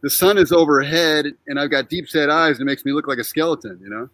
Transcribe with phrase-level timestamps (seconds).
[0.00, 3.08] the sun is overhead and I've got deep set eyes and it makes me look
[3.08, 4.08] like a skeleton, you know?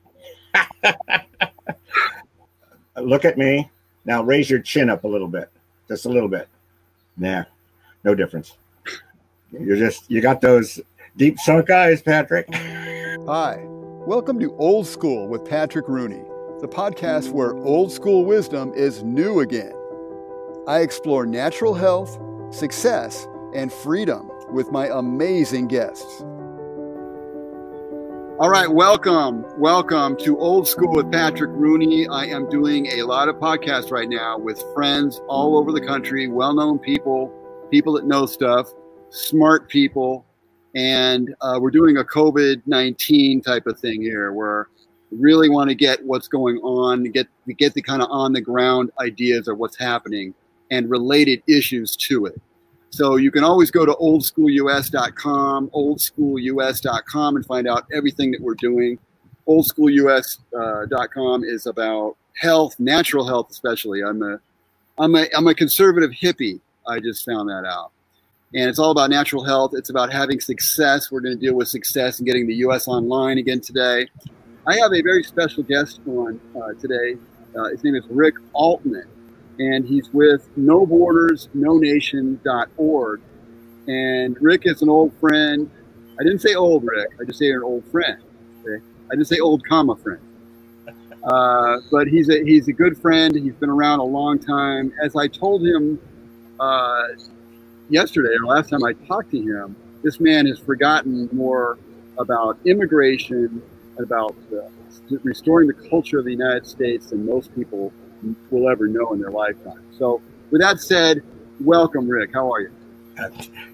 [3.03, 3.71] look at me.
[4.05, 5.51] Now raise your chin up a little bit.
[5.89, 6.49] Just a little bit.
[7.17, 7.45] Nah,
[8.03, 8.57] no difference.
[9.53, 10.81] You're just you got those
[11.17, 12.53] deep sunk eyes, Patrick.
[13.27, 13.63] Hi.
[14.07, 16.23] Welcome to Old School with Patrick Rooney,
[16.61, 19.73] the podcast where old school wisdom is new again.
[20.67, 22.19] I explore natural health,
[22.55, 26.23] success, and freedom with my amazing guests.
[28.41, 29.45] All right, welcome.
[29.61, 32.09] Welcome to Old School with Patrick Rooney.
[32.09, 36.27] I am doing a lot of podcasts right now with friends all over the country,
[36.27, 37.33] well known people,
[37.71, 38.69] people that know stuff,
[39.11, 40.27] smart people.
[40.75, 44.69] And uh, we're doing a COVID 19 type of thing here where
[45.13, 48.41] we really want to get what's going on, get, get the kind of on the
[48.41, 50.35] ground ideas of what's happening
[50.73, 52.41] and related issues to it.
[52.95, 59.01] So you can always go to oldschoolus.com, oldschoolus.com, and find out everything that we're doing.
[59.49, 64.05] Oldschoolus.com uh, is about health, natural health, especially.
[64.05, 64.39] I'm a,
[64.97, 66.61] I'm a, I'm a conservative hippie.
[66.87, 67.91] I just found that out.
[68.55, 69.73] And it's all about natural health.
[69.75, 71.11] It's about having success.
[71.11, 72.87] We're going to deal with success and getting the U.S.
[72.87, 74.07] online again today.
[74.69, 77.17] I have a very special guest on uh, today.
[77.59, 79.09] Uh, his name is Rick Oltman
[79.59, 81.81] and he's with No Borders, No
[83.87, 85.71] And Rick is an old friend.
[86.19, 88.23] I didn't say old Rick, I just say an old friend.
[88.61, 88.83] Okay?
[89.11, 90.21] I didn't say old comma friend.
[91.25, 93.35] Uh, but he's a he's a good friend.
[93.35, 94.93] He's been around a long time.
[95.03, 95.99] As I told him
[96.61, 97.05] uh,
[97.89, 101.79] yesterday, or last time I talked to him, this man has forgotten more
[102.19, 103.63] about immigration,
[103.99, 104.69] about uh,
[105.23, 107.91] restoring the culture of the United States than most people
[108.51, 109.83] will ever know in their lifetime.
[109.99, 111.23] So, with that said,
[111.61, 112.31] welcome, Rick.
[112.33, 112.71] How are you?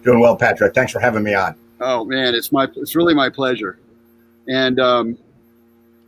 [0.03, 0.75] Doing well, Patrick.
[0.75, 1.55] Thanks for having me on.
[1.81, 3.79] Oh man, it's my it's really my pleasure.
[4.49, 5.19] And um,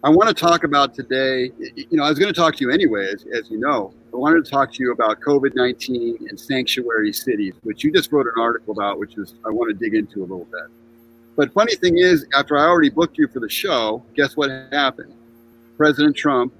[0.04, 1.50] I want to talk about today.
[1.76, 3.94] You know, I was going to talk to you anyway, as, as you know.
[4.12, 8.12] I wanted to talk to you about COVID nineteen and sanctuary cities, which you just
[8.12, 10.70] wrote an article about, which is I want to dig into a little bit.
[11.36, 15.14] But funny thing is, after I already booked you for the show, guess what happened?
[15.78, 16.52] President Trump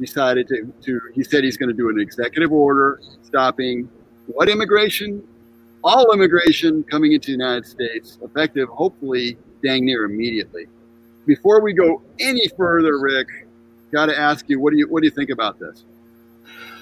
[0.00, 3.88] decided to, to he said he's going to do an executive order stopping
[4.26, 5.22] what immigration?
[5.84, 10.66] All immigration coming into the United States, effective hopefully dang near immediately.
[11.26, 13.28] Before we go any further, Rick,
[13.92, 15.84] got to ask you, what do you what do you think about this?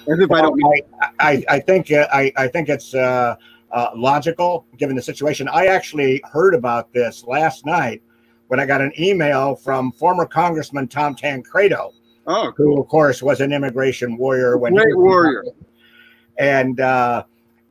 [0.07, 0.85] As if well, I don't.
[1.01, 3.35] I, I, I think uh, I, I think it's uh,
[3.71, 5.47] uh, logical given the situation.
[5.47, 8.01] I actually heard about this last night
[8.47, 11.91] when I got an email from former Congressman Tom Tancredo
[12.27, 12.75] Oh, cool.
[12.75, 15.43] who of course was an immigration warrior when great warrior.
[16.37, 17.23] And uh,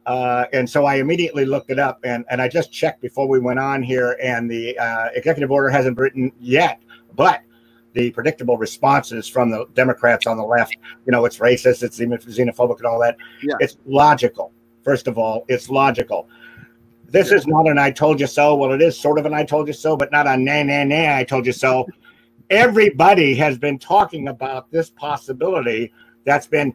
[0.07, 3.39] uh, and so I immediately looked it up, and and I just checked before we
[3.39, 6.81] went on here, and the uh, executive order hasn't written yet,
[7.15, 7.43] but
[7.95, 10.77] the predictable responses from the Democrats on the left,
[11.07, 13.17] you know, it's racist, it's xenophobic, and all that.
[13.43, 13.55] Yeah.
[13.61, 14.53] It's logical.
[14.83, 16.29] First of all, it's logical.
[17.07, 17.37] This yeah.
[17.37, 19.69] is not an "I told you so." Well, it is sort of an "I told
[19.69, 21.87] you so," but not a "nah nah nah." I told you so
[22.55, 25.93] everybody has been talking about this possibility
[26.25, 26.73] that's been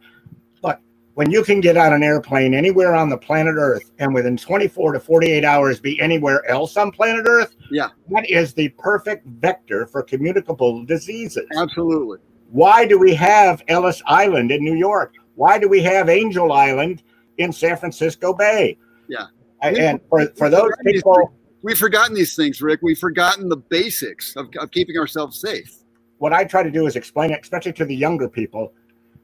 [0.62, 0.78] look
[1.14, 4.94] when you can get on an airplane anywhere on the planet earth and within 24
[4.94, 7.90] to 48 hours be anywhere else on planet earth yeah.
[8.10, 11.48] that is the perfect vector for communicable diseases.
[11.56, 12.20] Absolutely.
[12.52, 15.16] Why do we have ellis island in new york?
[15.36, 17.04] Why do we have angel island
[17.38, 18.78] in san francisco bay?
[19.08, 19.28] Yeah.
[19.62, 22.80] And for, for those people We've forgotten these things, Rick.
[22.81, 25.84] We've forgotten the basics of, of keeping ourselves safe.
[26.18, 28.74] What I try to do is explain it, especially to the younger people.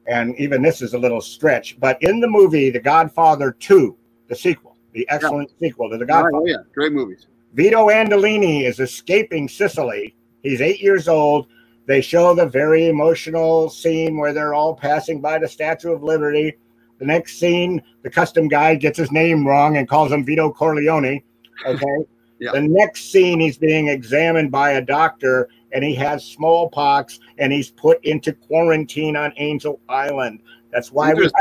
[0.06, 3.96] And even this is a little stretch, but in the movie The Godfather 2,
[4.28, 5.68] the sequel, the excellent yeah.
[5.68, 6.36] sequel to The Godfather.
[6.36, 7.26] Oh, yeah, great movies.
[7.54, 10.14] Vito Andolini is escaping Sicily.
[10.42, 11.48] He's eight years old.
[11.86, 16.56] They show the very emotional scene where they're all passing by the Statue of Liberty.
[16.98, 21.22] The next scene, the custom guy gets his name wrong and calls him Vito Corleone.
[21.66, 21.96] Okay.
[22.38, 22.52] Yeah.
[22.52, 27.70] The next scene, he's being examined by a doctor and he has smallpox and he's
[27.70, 30.40] put into quarantine on Angel Island.
[30.70, 31.32] That's why we have,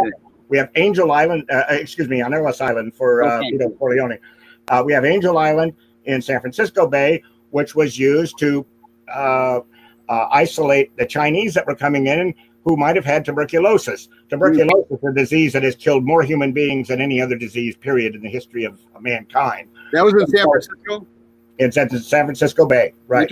[0.47, 3.51] we have Angel Island, uh, uh excuse me, on Ellis Island for uh, okay.
[3.51, 4.17] Vito Corleone.
[4.67, 5.73] Uh, we have Angel Island
[6.05, 7.21] in San Francisco Bay,
[7.51, 8.65] which was used to
[9.13, 9.59] uh,
[10.07, 12.33] uh, isolate the Chinese that were coming in
[12.63, 14.09] who might have had tuberculosis.
[14.29, 15.07] Tuberculosis mm-hmm.
[15.07, 18.21] is a disease that has killed more human beings than any other disease, period, in
[18.21, 19.69] the history of mankind.
[19.95, 21.07] That was in San Francisco.
[21.57, 23.31] It's at the San Francisco Bay, right?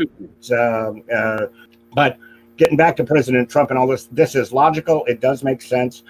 [0.57, 1.47] Um, uh,
[1.93, 2.17] but
[2.55, 5.03] getting back to President Trump and all this, this is logical.
[5.05, 6.03] It does make sense.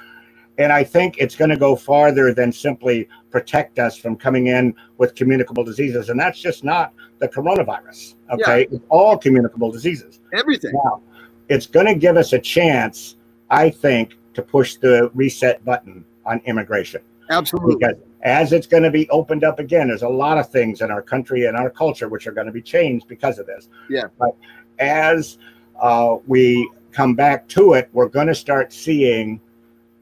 [0.59, 4.75] And I think it's going to go farther than simply protect us from coming in
[4.99, 6.09] with communicable diseases.
[6.09, 8.13] And that's just not the coronavirus.
[8.31, 8.59] Okay.
[8.59, 8.75] Yeah.
[8.75, 10.19] It's all communicable diseases.
[10.35, 10.73] Everything.
[10.73, 11.01] Now,
[11.49, 13.15] it's going to give us a chance,
[13.49, 17.01] I think, to push the reset button on immigration.
[17.31, 17.77] Absolutely.
[17.77, 20.89] Because as it's going to be opened up again, there's a lot of things in
[20.89, 23.67] our country and our culture which are going to be changed because of this.
[23.89, 24.05] Yeah.
[24.17, 24.35] But
[24.79, 25.37] as
[25.79, 29.41] uh, we come back to it, we're going to start seeing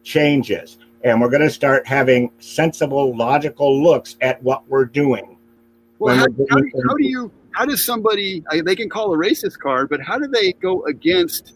[0.03, 5.37] changes and we're going to start having sensible, logical looks at what we're doing.
[5.97, 9.57] Well, how, how, do, how, do, you, how does somebody, they can call a racist
[9.57, 11.53] card, but how do they go against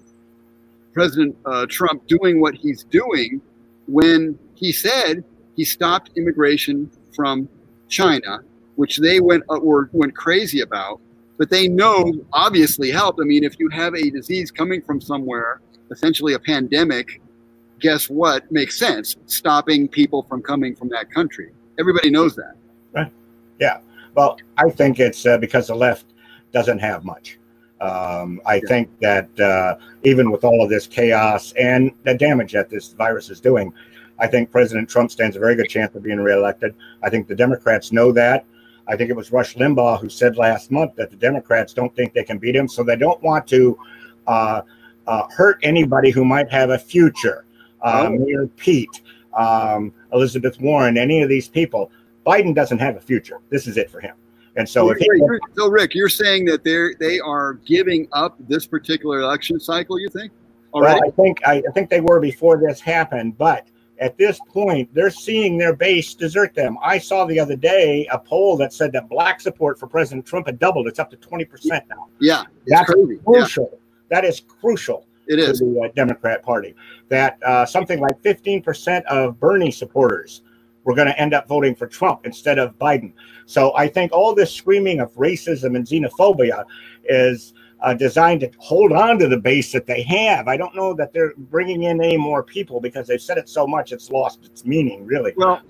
[0.94, 3.40] President uh, Trump doing what he's doing
[3.86, 5.24] when he said
[5.56, 7.48] he stopped immigration from
[7.88, 8.40] China,
[8.76, 11.00] which they went, were, went crazy about?
[11.38, 13.18] but they know obviously help.
[13.20, 15.62] I mean, if you have a disease coming from somewhere,
[15.92, 17.22] essentially a pandemic,
[17.80, 19.16] guess what makes sense?
[19.26, 21.52] Stopping people from coming from that country.
[21.80, 22.56] Everybody knows that.
[22.94, 23.12] Right.
[23.60, 23.80] Yeah.
[24.16, 26.06] Well, I think it's uh, because the left
[26.54, 27.38] doesn't have much.
[27.82, 28.62] Um, I yeah.
[28.68, 33.30] think that uh, even with all of this chaos and the damage that this virus
[33.30, 33.74] is doing,
[34.20, 36.76] I think President Trump stands a very good chance of being reelected.
[37.04, 38.46] I think the Democrats know that.
[38.88, 42.14] I think it was Rush Limbaugh who said last month that the Democrats don't think
[42.14, 43.78] they can beat him, so they don't want to
[44.28, 44.62] uh,
[45.08, 47.46] uh, hurt anybody who might have a future.
[47.82, 48.10] Uh, oh.
[48.12, 49.02] Mayor Pete,
[49.38, 51.92] um, Elizabeth Warren, any of these people.
[52.26, 53.40] Biden doesn't have a future.
[53.50, 54.16] This is it for him.
[54.56, 55.08] And so, if he,
[55.56, 60.00] so Rick, you're saying that they're they are giving up this particular election cycle.
[60.00, 60.32] You think?
[60.74, 61.02] Already?
[61.02, 63.68] Well, I think I, I think they were before this happened, but
[64.00, 66.78] at this point, they're seeing their base desert them.
[66.84, 70.48] I saw the other day a poll that said that black support for President Trump
[70.48, 70.88] had doubled.
[70.88, 72.08] It's up to 20% now.
[72.20, 72.44] Yeah.
[72.68, 73.20] That's crazy.
[73.26, 73.70] crucial.
[73.72, 73.80] Yeah.
[74.10, 75.06] That is crucial.
[75.28, 75.60] It is.
[75.60, 76.76] the uh, Democrat Party.
[77.10, 80.44] That uh, something like 15% of Bernie supporters
[80.84, 83.12] were going to end up voting for Trump instead of Biden.
[83.48, 86.66] So I think all this screaming of racism and xenophobia
[87.06, 87.54] is–
[87.86, 90.48] uh, designed to hold on to the base that they have.
[90.48, 93.68] I don't know that they're bringing in any more people because they've said it so
[93.68, 95.34] much it's lost its meaning, really.
[95.38, 95.62] Well,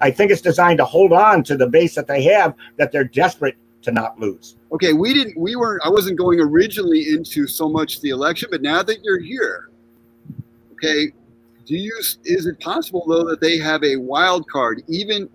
[0.00, 3.04] I think it's designed to hold on to the base that they have that they're
[3.04, 4.56] desperate to not lose.
[4.72, 8.62] Okay, we didn't, we weren't, I wasn't going originally into so much the election, but
[8.62, 9.70] now that you're here,
[10.72, 11.12] okay,
[11.66, 15.30] do you, is it possible though that they have a wild card, even,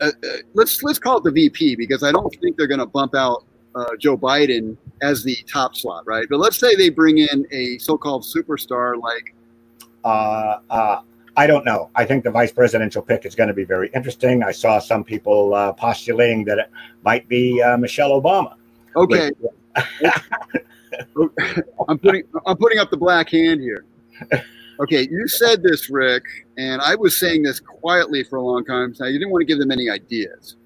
[0.00, 0.10] uh, uh,
[0.54, 3.44] let's, let's call it the VP because I don't think they're going to bump out
[3.74, 6.26] uh, Joe Biden as the top slot, right?
[6.28, 9.34] But let's say they bring in a so-called superstar like.
[10.04, 11.00] Uh, uh,
[11.36, 11.90] I don't know.
[11.94, 14.42] I think the vice presidential pick is going to be very interesting.
[14.42, 16.70] I saw some people uh, postulating that it
[17.04, 18.54] might be uh, Michelle Obama.
[18.96, 19.30] Okay.
[21.88, 23.84] I'm putting I'm putting up the black hand here.
[24.80, 26.24] Okay, you said this, Rick,
[26.56, 28.94] and I was saying this quietly for a long time.
[28.94, 30.56] So you didn't want to give them any ideas.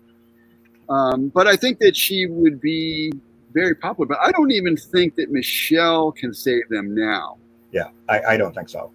[0.88, 3.12] Um, but I think that she would be
[3.54, 4.06] very popular.
[4.06, 7.38] But I don't even think that Michelle can save them now.
[7.72, 8.90] Yeah, I, I don't think so.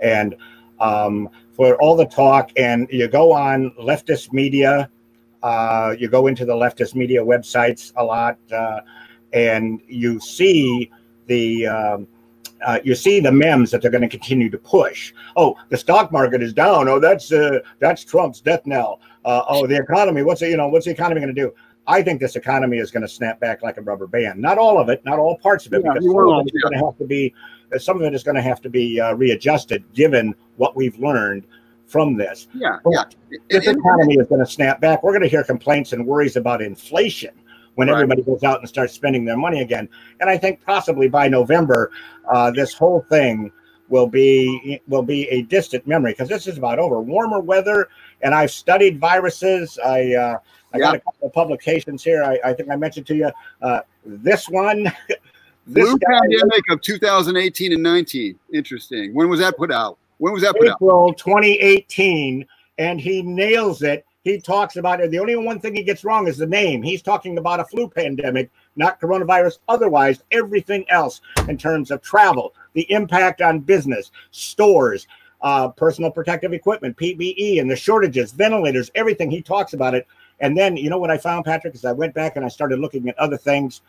[0.00, 0.36] And
[0.80, 4.90] um, for all the talk, and you go on leftist media,
[5.42, 8.80] uh, you go into the leftist media websites a lot, uh,
[9.32, 10.90] and you see
[11.26, 12.06] the um,
[12.64, 15.12] uh, you see the memes that they're going to continue to push.
[15.36, 16.88] Oh, the stock market is down.
[16.88, 20.22] Oh, that's uh, that's Trump's death knell uh, oh, the economy.
[20.22, 20.50] What's it?
[20.50, 21.52] You know, what's the economy going to do?
[21.86, 24.40] I think this economy is going to snap back like a rubber band.
[24.40, 26.62] Not all of it, not all parts of it, yeah, because some of it is
[26.62, 27.34] going to have to be,
[27.78, 31.46] some of it is going to have to be uh, readjusted given what we've learned
[31.86, 32.46] from this.
[32.54, 32.92] Yeah, but
[33.30, 33.38] yeah.
[33.50, 35.02] This economy is going to snap back.
[35.02, 37.34] We're going to hear complaints and worries about inflation
[37.74, 37.94] when right.
[37.94, 39.88] everybody goes out and starts spending their money again.
[40.20, 41.90] And I think possibly by November,
[42.30, 43.50] uh, this whole thing
[43.88, 47.00] will be will be a distant memory because this is about over.
[47.00, 47.88] Warmer weather
[48.22, 49.78] and I've studied viruses.
[49.84, 50.38] I uh,
[50.74, 52.22] I got a couple of publications here.
[52.22, 54.84] I, I think I mentioned to you uh, this one.
[55.66, 58.38] this Blue pandemic of 2018 and 19.
[58.52, 59.14] Interesting.
[59.14, 59.98] When was that put out?
[60.18, 61.18] When was that put April out?
[61.18, 62.46] 2018,
[62.78, 64.06] and he nails it.
[64.24, 65.10] He talks about it.
[65.10, 66.80] The only one thing he gets wrong is the name.
[66.80, 69.58] He's talking about a flu pandemic, not coronavirus.
[69.68, 75.08] Otherwise, everything else in terms of travel, the impact on business, stores,
[75.40, 79.30] uh, personal protective equipment, PPE, and the shortages, ventilators, everything.
[79.30, 80.06] He talks about it.
[80.42, 82.80] And then, you know what I found, Patrick, is I went back and I started
[82.80, 83.80] looking at other things.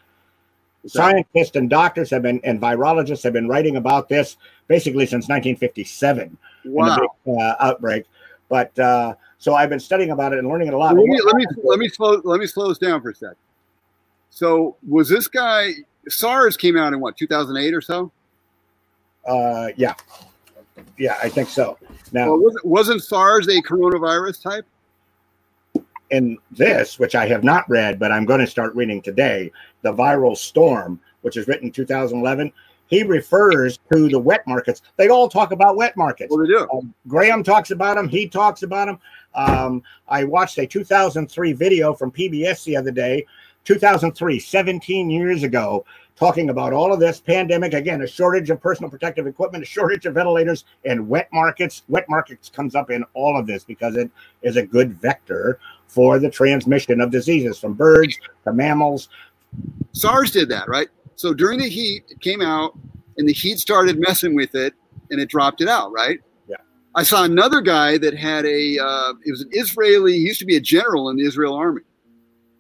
[0.86, 6.38] Scientists and doctors have been, and virologists have been writing about this basically since 1957
[6.66, 6.98] wow.
[7.26, 8.06] Big, uh, outbreak.
[8.50, 10.96] But uh, so I've been studying about it and learning it a lot.
[10.96, 13.36] Let me let me, let me slow let me slow this down for a sec.
[14.30, 15.72] So was this guy
[16.08, 18.12] SARS came out in what 2008 or so?
[19.26, 19.94] Uh, yeah.
[20.98, 21.78] Yeah, I think so.
[22.12, 24.66] Now, well, wasn't, wasn't SARS a coronavirus type?
[26.14, 29.52] In this, which I have not read, but I'm going to start reading today,
[29.82, 32.52] The Viral Storm, which is written in 2011,
[32.88, 34.84] he refers to the wet markets.
[34.98, 36.30] They all talk about wet markets.
[36.30, 36.68] Well, they do.
[36.72, 38.08] Um, Graham talks about them.
[38.08, 39.00] He talks about them.
[39.34, 43.26] Um, I watched a 2003 video from PBS the other day,
[43.64, 45.84] 2003, 17 years ago,
[46.16, 47.74] talking about all of this pandemic.
[47.74, 51.82] Again, a shortage of personal protective equipment, a shortage of ventilators, and wet markets.
[51.88, 54.12] Wet markets comes up in all of this because it
[54.44, 55.58] is a good vector
[55.94, 59.10] for the transmission of diseases from birds to mammals.
[59.92, 60.88] SARS did that, right?
[61.16, 62.76] So during the heat, it came out,
[63.18, 64.74] and the heat started messing with it,
[65.12, 66.20] and it dropped it out, right?
[66.50, 66.56] Yeah.
[66.96, 68.80] I saw another guy that had a.
[68.80, 70.14] Uh, it was an Israeli.
[70.14, 71.84] He used to be a general in the Israel army,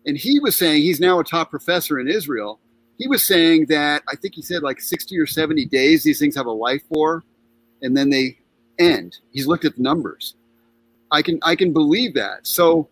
[0.05, 2.59] and he was saying he's now a top professor in Israel.
[2.99, 6.35] He was saying that I think he said like sixty or seventy days these things
[6.35, 7.23] have a life for,
[7.81, 8.37] and then they
[8.77, 9.17] end.
[9.31, 10.35] He's looked at the numbers.
[11.11, 12.45] I can I can believe that.
[12.45, 12.87] So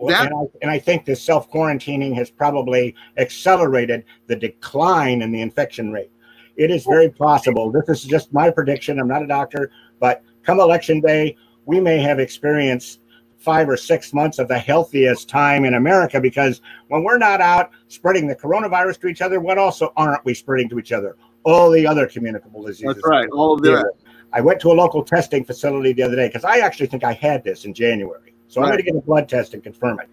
[0.00, 5.32] that, and, I, and I think this self quarantining has probably accelerated the decline in
[5.32, 6.10] the infection rate.
[6.56, 7.70] It is very possible.
[7.70, 8.98] This is just my prediction.
[9.00, 9.70] I'm not a doctor,
[10.00, 11.36] but come election day,
[11.66, 13.00] we may have experienced
[13.38, 17.70] five or six months of the healthiest time in America because when we're not out
[17.88, 21.16] spreading the coronavirus to each other, what also aren't we spreading to each other?
[21.42, 22.94] All the other communicable diseases.
[22.94, 23.28] That's right.
[23.30, 23.92] All of that.
[24.32, 27.12] I went to a local testing facility the other day because I actually think I
[27.12, 28.33] had this in January.
[28.48, 28.66] So right.
[28.66, 30.08] I'm going to get a blood test and confirm it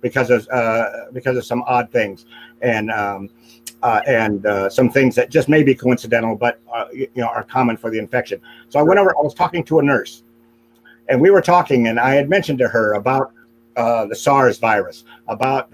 [0.00, 2.26] because of uh, because of some odd things
[2.62, 3.28] and um,
[3.82, 7.44] uh, and uh, some things that just may be coincidental, but uh, you know are
[7.44, 8.40] common for the infection.
[8.68, 9.10] So I went over.
[9.16, 10.22] I was talking to a nurse,
[11.08, 13.32] and we were talking, and I had mentioned to her about
[13.76, 15.70] uh, the SARS virus, about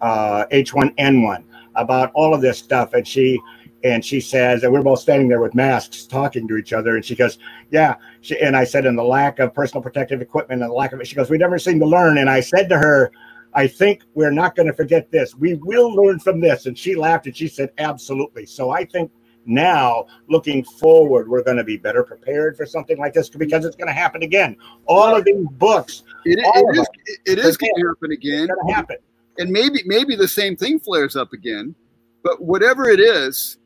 [0.00, 1.42] H1N1, uh,
[1.74, 3.40] about all of this stuff, and she
[3.84, 6.96] and she says, and we're both standing there with masks talking to each other.
[6.96, 7.38] And she goes,
[7.70, 7.94] Yeah.
[8.20, 11.00] She, and I said, And the lack of personal protective equipment and the lack of
[11.00, 11.06] it.
[11.06, 12.18] She goes, We never seem to learn.
[12.18, 13.12] And I said to her,
[13.54, 15.34] I think we're not going to forget this.
[15.34, 16.66] We will learn from this.
[16.66, 18.46] And she laughed and she said, Absolutely.
[18.46, 19.12] So I think
[19.46, 23.76] now, looking forward, we're going to be better prepared for something like this because it's
[23.76, 24.56] going to happen again.
[24.86, 26.86] All of these books, it, it is,
[27.24, 28.40] it is going to happen again.
[28.42, 28.96] It's going to happen.
[29.38, 31.74] And maybe, maybe the same thing flares up again.
[32.22, 33.58] But whatever it is,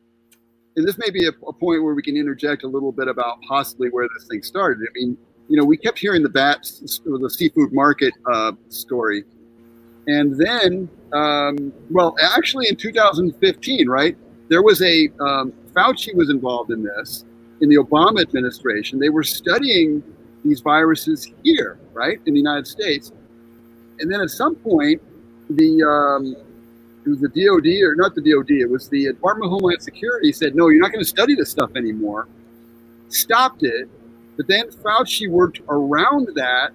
[0.75, 3.41] and this may be a, a, point where we can interject a little bit about
[3.47, 4.83] possibly where this thing started.
[4.89, 9.23] I mean, you know, we kept hearing the bats, the seafood market uh, story,
[10.07, 14.17] and then, um, well, actually, in 2015, right,
[14.49, 17.25] there was a um, Fauci was involved in this
[17.61, 18.99] in the Obama administration.
[18.99, 20.03] They were studying
[20.43, 23.11] these viruses here, right, in the United States,
[23.99, 25.01] and then at some point,
[25.49, 26.35] the um,
[27.05, 30.31] it was the DOD or not the DOD, it was the Department of Homeland Security
[30.31, 32.27] said, no, you're not going to study this stuff anymore.
[33.09, 33.89] Stopped it.
[34.37, 36.71] But then Fauci worked around that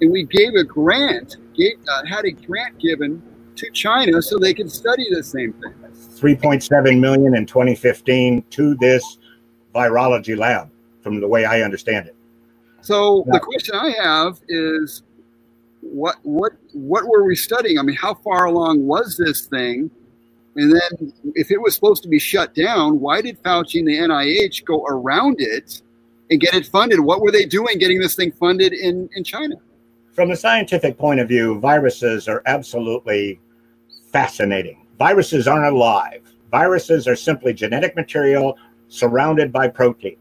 [0.00, 3.22] and we gave a grant, gave, uh, had a grant given
[3.56, 5.74] to China so they could study the same thing.
[5.92, 9.18] 3.7 million in 2015 to this
[9.74, 10.70] virology lab,
[11.02, 12.16] from the way I understand it.
[12.82, 15.02] So the question I have is
[15.80, 17.78] what what what were we studying?
[17.78, 19.90] I mean, how far along was this thing?
[20.56, 23.98] And then, if it was supposed to be shut down, why did Fauci and the
[23.98, 25.82] NIH go around it
[26.30, 27.00] and get it funded?
[27.00, 29.54] What were they doing getting this thing funded in, in China?
[30.12, 33.40] From a scientific point of view, viruses are absolutely
[34.10, 34.86] fascinating.
[34.98, 36.22] Viruses aren't alive.
[36.50, 38.58] Viruses are simply genetic material
[38.88, 40.16] surrounded by protein.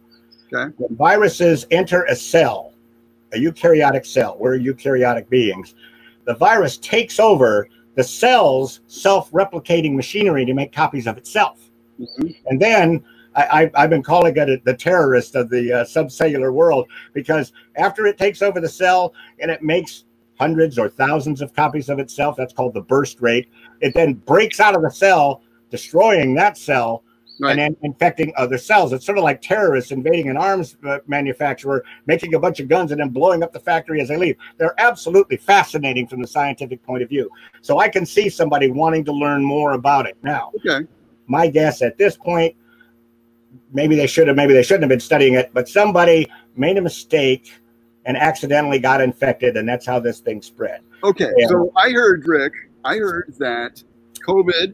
[0.54, 0.74] Okay.
[0.78, 2.74] When viruses enter a cell,
[3.34, 4.38] a eukaryotic cell.
[4.40, 5.76] We're eukaryotic beings.
[6.26, 11.60] The virus takes over the cell's self-replicating machinery to make copies of itself.
[12.00, 12.28] Mm-hmm.
[12.48, 13.04] And then
[13.36, 18.18] I, have been calling it the terrorist of the uh, subcellular world because after it
[18.18, 20.06] takes over the cell and it makes
[20.40, 23.50] hundreds or thousands of copies of itself, that's called the burst rate.
[23.82, 27.04] It then breaks out of the cell, destroying that cell
[27.40, 27.52] right.
[27.52, 28.94] and then infecting other cells.
[28.94, 32.92] It's sort of like terrorists invading an arms uh, manufacturer, making a bunch of guns,
[32.92, 34.36] and then blowing up the factory as they leave.
[34.58, 37.30] They're absolutely fascinating from the scientific point of view.
[37.62, 40.52] So I can see somebody wanting to learn more about it now.
[40.58, 40.88] Okay.
[41.28, 42.56] My guess at this point,
[43.72, 46.82] maybe they should have, maybe they shouldn't have been studying it, but somebody made a
[46.82, 47.54] mistake
[48.06, 50.82] and accidentally got infected, and that's how this thing spread.
[51.04, 51.32] Okay.
[51.38, 52.54] And, so I heard, Rick,
[52.84, 53.84] I heard that
[54.28, 54.74] COVID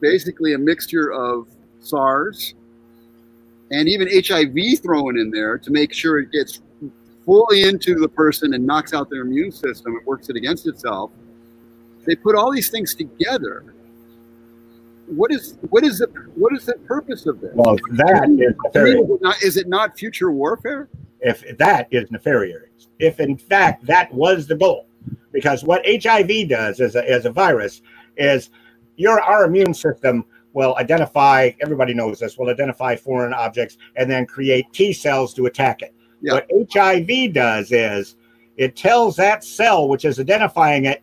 [0.00, 1.48] basically a mixture of
[1.80, 2.54] SARS
[3.70, 6.60] and even HIV thrown in there to make sure it gets
[7.24, 11.10] fully into the person and knocks out their immune system and works it against itself.
[12.04, 13.64] They put all these things together
[15.06, 17.52] what is what is the what is the purpose of this?
[17.54, 19.00] Well, that is nefarious.
[19.00, 20.88] Is it not, is it not future warfare?
[21.20, 24.86] If that is nefarious, if in fact that was the goal,
[25.32, 27.82] because what HIV does as a, as a virus
[28.16, 28.50] is
[28.96, 34.26] your our immune system will identify everybody knows this will identify foreign objects and then
[34.26, 35.94] create T cells to attack it.
[36.20, 36.34] Yeah.
[36.34, 38.16] What HIV does is
[38.56, 41.02] it tells that cell which is identifying it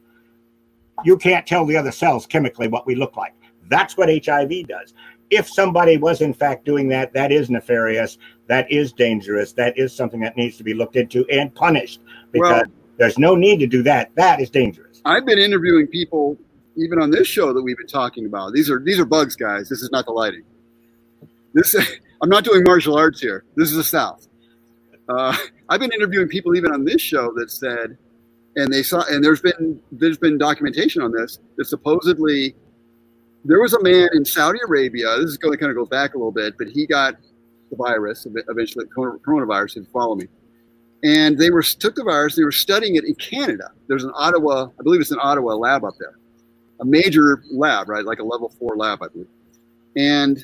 [1.04, 3.34] you can't tell the other cells chemically what we look like.
[3.70, 4.94] That's what HIV does.
[5.30, 9.96] If somebody was in fact doing that, that is nefarious, that is dangerous, that is
[9.96, 13.68] something that needs to be looked into and punished because well, there's no need to
[13.68, 14.12] do that.
[14.16, 15.02] That is dangerous.
[15.06, 16.38] I've been interviewing people
[16.76, 18.54] even on this show that we've been talking about.
[18.54, 19.70] These are these are bugs, guys.
[19.70, 20.44] This is not the lighting.
[21.54, 21.76] This
[22.22, 23.44] I'm not doing martial arts here.
[23.56, 24.28] This is the South.
[25.10, 25.36] Uh,
[25.70, 27.98] I've been interviewing people even on this show that said,
[28.56, 32.56] and they saw, and there's been there's been documentation on this that supposedly
[33.46, 35.18] there was a man in Saudi Arabia.
[35.18, 37.16] This is going to kind of go back a little bit, but he got
[37.70, 39.72] the virus eventually, coronavirus.
[39.72, 40.28] If you follow me,
[41.04, 42.36] and they were took the virus.
[42.36, 43.72] They were studying it in Canada.
[43.88, 46.18] There's an Ottawa, I believe it's an Ottawa lab up there,
[46.80, 49.28] a major lab, right, like a level four lab, I believe.
[49.96, 50.44] And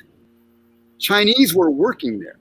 [1.00, 2.40] Chinese were working there.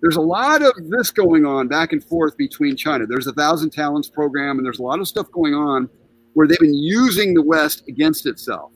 [0.00, 3.06] There's a lot of this going on back and forth between China.
[3.06, 5.90] There's a Thousand Talents program, and there's a lot of stuff going on
[6.32, 8.72] where they've been using the West against itself.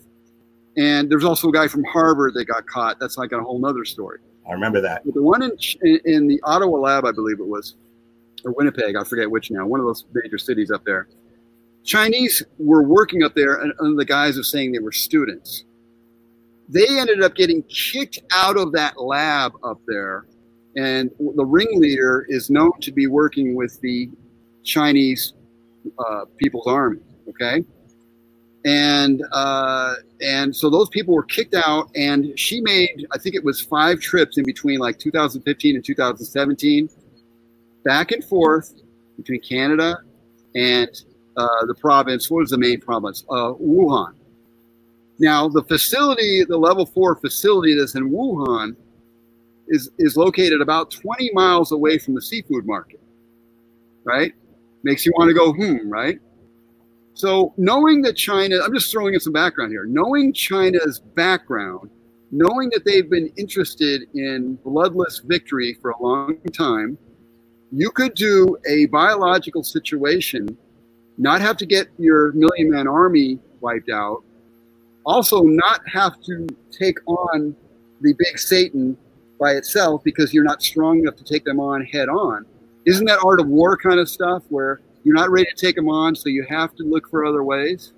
[0.76, 2.98] And there's also a guy from Harvard that got caught.
[3.00, 4.18] That's like a whole nother story.
[4.46, 5.02] I remember that.
[5.04, 5.56] But the one in,
[6.04, 7.76] in the Ottawa lab, I believe it was,
[8.44, 11.08] or Winnipeg, I forget which now, one of those major cities up there.
[11.84, 15.64] Chinese were working up there under the guise of saying they were students.
[16.68, 20.26] They ended up getting kicked out of that lab up there.
[20.76, 24.10] And the ringleader is known to be working with the
[24.64, 25.34] Chinese
[25.98, 27.00] uh, People's Army.
[27.28, 27.64] Okay
[28.64, 33.44] and uh, and so those people were kicked out and she made i think it
[33.44, 36.88] was five trips in between like 2015 and 2017
[37.84, 38.74] back and forth
[39.16, 39.98] between canada
[40.54, 41.04] and
[41.36, 43.24] uh, the province what was the main province?
[43.28, 44.14] Uh, wuhan.
[45.18, 48.76] Now the facility the level four facility that's in wuhan
[49.68, 53.00] is is located about 20 miles away from the seafood market
[54.04, 54.32] right?
[54.84, 56.18] Makes you want to go hmm right?
[57.14, 61.90] So, knowing that China, I'm just throwing in some background here, knowing China's background,
[62.32, 66.98] knowing that they've been interested in bloodless victory for a long time,
[67.70, 70.56] you could do a biological situation,
[71.18, 74.22] not have to get your million man army wiped out,
[75.04, 77.54] also not have to take on
[78.00, 78.96] the big Satan
[79.38, 82.44] by itself because you're not strong enough to take them on head on.
[82.84, 85.88] Isn't that art of war kind of stuff where you're not ready to take them
[85.88, 87.92] on, so you have to look for other ways.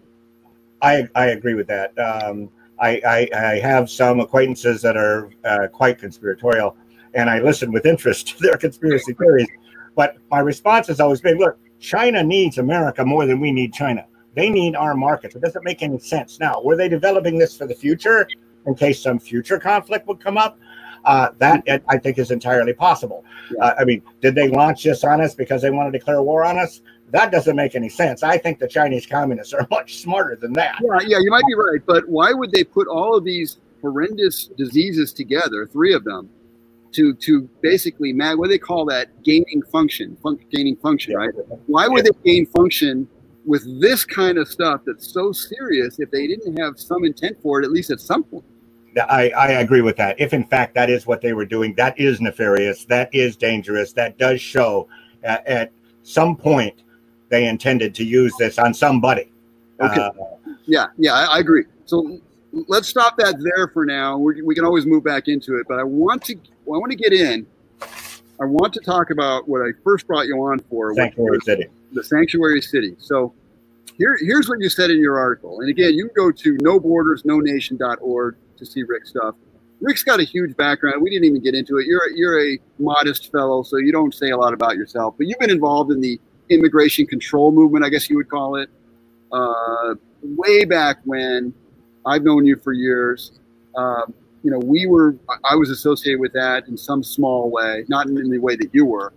[0.82, 1.96] I, I agree with that.
[1.98, 6.76] Um, I, I, I, have some acquaintances that are uh, quite conspiratorial,
[7.14, 9.48] and I listen with interest to their conspiracy theories.
[9.94, 14.06] But my response has always been look, China needs America more than we need China.
[14.34, 15.34] They need our market.
[15.34, 16.38] It doesn't make any sense.
[16.38, 18.28] Now, were they developing this for the future
[18.66, 20.58] in case some future conflict would come up?
[21.04, 23.24] Uh, that I think is entirely possible.
[23.60, 26.44] Uh, I mean, did they launch this on us because they want to declare war
[26.44, 26.80] on us?
[27.10, 28.24] That doesn't make any sense.
[28.24, 30.74] I think the Chinese communists are much smarter than that.
[30.82, 31.80] Yeah, yeah, you might be right.
[31.86, 36.28] But why would they put all of these horrendous diseases together, three of them,
[36.96, 41.18] to to basically what do they call that gaining function, fun, gaining function, yeah.
[41.18, 41.30] right?
[41.66, 42.12] Why would yeah.
[42.24, 43.08] they gain function
[43.44, 47.60] with this kind of stuff that's so serious if they didn't have some intent for
[47.60, 48.44] it, at least at some point?
[49.08, 50.18] I, I agree with that.
[50.18, 53.92] If in fact that is what they were doing, that is nefarious, that is dangerous,
[53.92, 54.88] that does show
[55.22, 56.82] at, at some point
[57.28, 59.30] they intended to use this on somebody.
[59.80, 60.00] Okay.
[60.00, 60.10] Uh,
[60.64, 61.64] yeah, yeah, I, I, agree.
[61.84, 62.18] So
[62.68, 64.16] let's stop that there for now.
[64.16, 66.36] We're, we can always move back into it, but I want to
[66.74, 67.46] I want to get in.
[68.40, 71.66] I want to talk about what I first brought you on for, Sanctuary City.
[71.92, 72.94] The Sanctuary City.
[72.98, 73.32] So
[73.96, 75.60] here, here's what you said in your article.
[75.60, 79.34] And again, you can go to nobordersnonation.org to see Rick's stuff.
[79.80, 81.02] Rick's got a huge background.
[81.02, 81.86] We didn't even get into it.
[81.86, 85.14] You're you're a modest fellow, so you don't say a lot about yourself.
[85.18, 88.70] But you've been involved in the immigration control movement, I guess you would call it,
[89.32, 91.52] uh, way back when.
[92.06, 93.32] I've known you for years.
[93.74, 94.06] Uh,
[94.46, 98.30] you know, we were, I was associated with that in some small way, not in
[98.30, 99.12] the way that you were,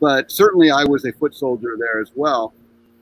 [0.00, 2.54] but certainly I was a foot soldier there as well.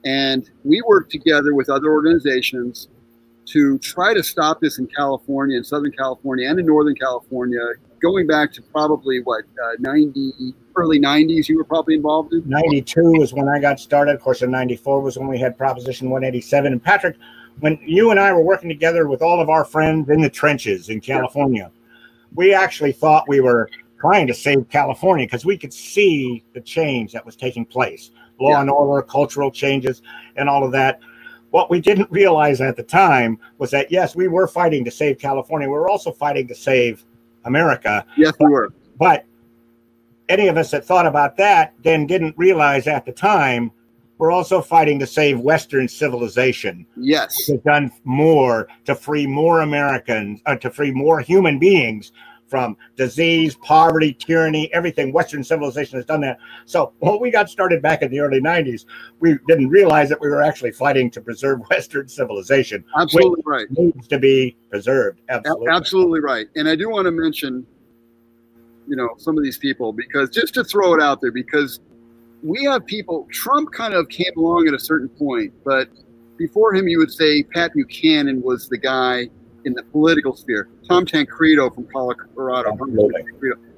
[0.03, 2.89] And we worked together with other organizations
[3.49, 7.61] to try to stop this in California, in Southern California, and in Northern California,
[8.01, 12.49] going back to probably what, uh, 90, early 90s, you were probably involved in?
[12.49, 14.15] 92 was when I got started.
[14.15, 16.73] Of course, in 94 was when we had Proposition 187.
[16.73, 17.17] And Patrick,
[17.61, 20.89] when you and I were working together with all of our friends in the trenches
[20.89, 21.71] in California,
[22.35, 23.69] we actually thought we were
[23.99, 28.51] trying to save California because we could see the change that was taking place law
[28.51, 28.61] yeah.
[28.61, 30.03] and order, cultural changes,
[30.37, 31.01] and all of that.
[31.51, 35.19] What we didn't realize at the time was that, yes, we were fighting to save
[35.19, 35.67] California.
[35.67, 37.05] We were also fighting to save
[37.45, 38.05] America.
[38.17, 38.73] Yes, we were.
[38.99, 39.25] But
[40.29, 43.73] any of us that thought about that then didn't realize at the time
[44.19, 46.85] we're also fighting to save Western civilization.
[46.97, 47.49] Yes.
[47.49, 52.13] We've done more to free more Americans, uh, to free more human beings
[52.49, 55.13] from disease, poverty, tyranny, everything.
[55.13, 56.39] Western civilization has done that.
[56.65, 58.87] So when we got started back in the early 90s,
[59.21, 62.85] we didn't realize that we were actually fighting to preserve Western civilization.
[62.99, 63.67] Absolutely right.
[63.71, 65.21] Needs to be preserved.
[65.29, 65.69] Absolutely.
[65.69, 66.47] Absolutely right.
[66.57, 67.67] And I do want to mention,
[68.89, 71.81] you know, some of these people because just to throw it out there, because
[72.43, 75.89] we have people, Trump kind of came along at a certain point, but
[76.37, 79.29] before him, you would say Pat Buchanan was the guy
[79.65, 80.69] in the political sphere.
[80.89, 82.77] Tom Tancredo from Colorado.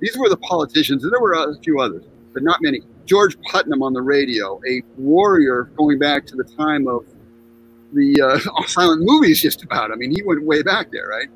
[0.00, 2.82] These were the politicians, and there were a few others, but not many.
[3.06, 7.04] George Putnam on the radio, a warrior going back to the time of
[7.92, 9.90] the uh, silent movies, just about.
[9.90, 11.28] I mean, he went way back there, right?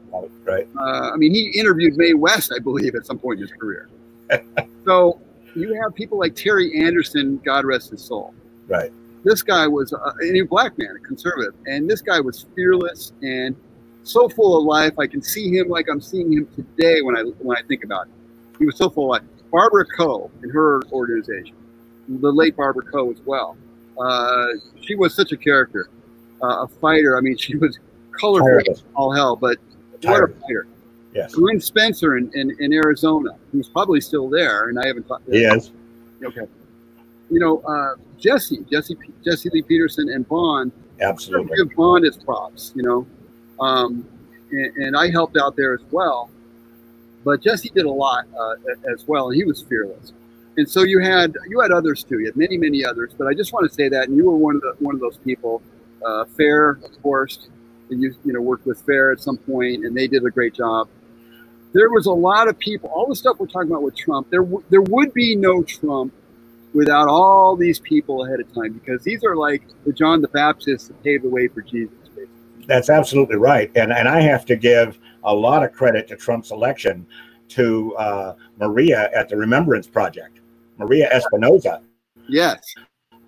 [0.45, 0.69] Right.
[0.79, 3.89] Uh, I mean, he interviewed Mae West, I believe, at some point in his career.
[4.85, 5.21] so
[5.55, 8.35] you have people like Terry Anderson, God rest his soul.
[8.69, 8.93] Right.
[9.25, 13.57] This guy was a, a black man, a conservative, and this guy was fearless and
[14.03, 14.99] so full of life.
[14.99, 18.07] I can see him like I'm seeing him today when I when I think about
[18.07, 18.13] it.
[18.59, 19.31] He was so full of life.
[19.51, 21.57] Barbara Coe and her organization,
[22.09, 23.57] the late Barbara Coe as well.
[23.99, 24.49] Uh,
[24.81, 25.89] she was such a character,
[26.43, 27.17] uh, a fighter.
[27.17, 27.79] I mean, she was
[28.21, 29.59] colorful all hell, but
[30.03, 30.67] what a fighter.
[31.15, 31.33] Yes.
[31.33, 35.31] Glenn Spencer in, in, in, Arizona, who's probably still there, and I haven't talked.
[35.31, 35.71] He is.
[36.25, 36.43] Okay.
[37.31, 40.73] You know, uh, Jesse, Jesse, Jesse Lee Peterson, and Bond.
[41.01, 41.57] Absolutely.
[41.57, 42.73] Give Bond his props.
[42.75, 43.07] You know,
[43.61, 44.07] um,
[44.51, 46.31] and, and, I helped out there as well.
[47.25, 48.55] But Jesse did a lot uh,
[48.93, 50.13] as well, and he was fearless.
[50.57, 52.19] And so you had you had others too.
[52.19, 54.37] You had many many others, but I just want to say that, and you were
[54.37, 55.63] one of the one of those people.
[56.05, 57.49] Uh, Fair, of course,
[57.91, 60.55] and you you know worked with Fair at some point, and they did a great
[60.55, 60.89] job.
[61.75, 62.89] There was a lot of people.
[62.89, 66.15] All the stuff we're talking about with Trump, there w- there would be no Trump
[66.73, 70.89] without all these people ahead of time, because these are like the John the Baptist
[70.89, 71.95] that paved the way for Jesus.
[72.67, 76.51] That's absolutely right, and and I have to give a lot of credit to Trump's
[76.51, 77.07] election
[77.49, 80.41] to uh, Maria at the Remembrance Project,
[80.79, 81.83] Maria Espinoza.
[82.29, 82.63] Yes.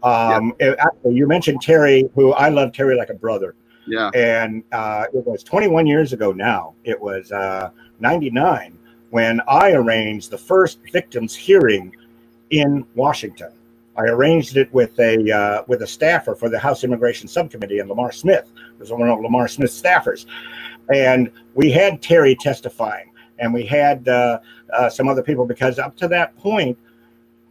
[0.03, 0.75] Um, yeah.
[1.05, 3.57] it, you mentioned Terry, who I love Terry like a brother.
[3.87, 4.11] Yeah.
[4.15, 6.75] And uh, it was 21 years ago now.
[6.85, 8.79] It was uh, 99
[9.11, 11.95] when I arranged the first victims hearing
[12.51, 13.53] in Washington.
[13.97, 17.89] I arranged it with a uh, with a staffer for the House Immigration Subcommittee, and
[17.89, 20.27] Lamar Smith was one of Lamar Smith's staffers,
[20.93, 24.41] and we had Terry testifying, and we had uh,
[24.73, 26.79] uh, some other people because up to that point,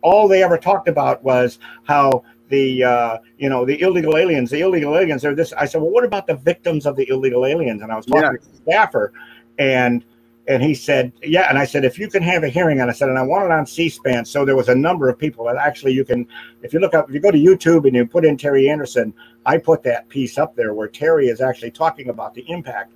[0.01, 4.61] all they ever talked about was how the uh, you know the illegal aliens, the
[4.61, 5.51] illegal aliens are this.
[5.53, 7.81] I said, well, what about the victims of the illegal aliens?
[7.81, 8.37] And I was talking yeah.
[8.37, 9.13] to the staffer,
[9.57, 10.05] and
[10.47, 11.49] and he said, yeah.
[11.49, 13.45] And I said, if you can have a hearing on, I said, and I want
[13.45, 14.25] it on C-SPAN.
[14.25, 16.27] So there was a number of people that actually you can,
[16.61, 19.13] if you look up, if you go to YouTube and you put in Terry Anderson,
[19.45, 22.93] I put that piece up there where Terry is actually talking about the impact.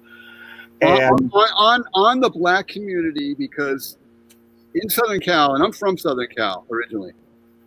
[0.82, 3.98] And on, on, on the black community, because
[4.76, 7.14] in Southern Cal, and I'm from Southern Cal originally,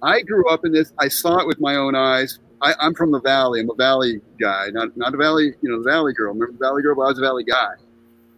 [0.03, 0.93] I grew up in this.
[0.99, 2.39] I saw it with my own eyes.
[2.61, 3.61] I, am from the Valley.
[3.61, 6.33] I'm a Valley guy, not not a Valley, you know, the Valley girl.
[6.33, 6.95] Remember the Valley girl?
[6.95, 7.75] But I was a Valley guy.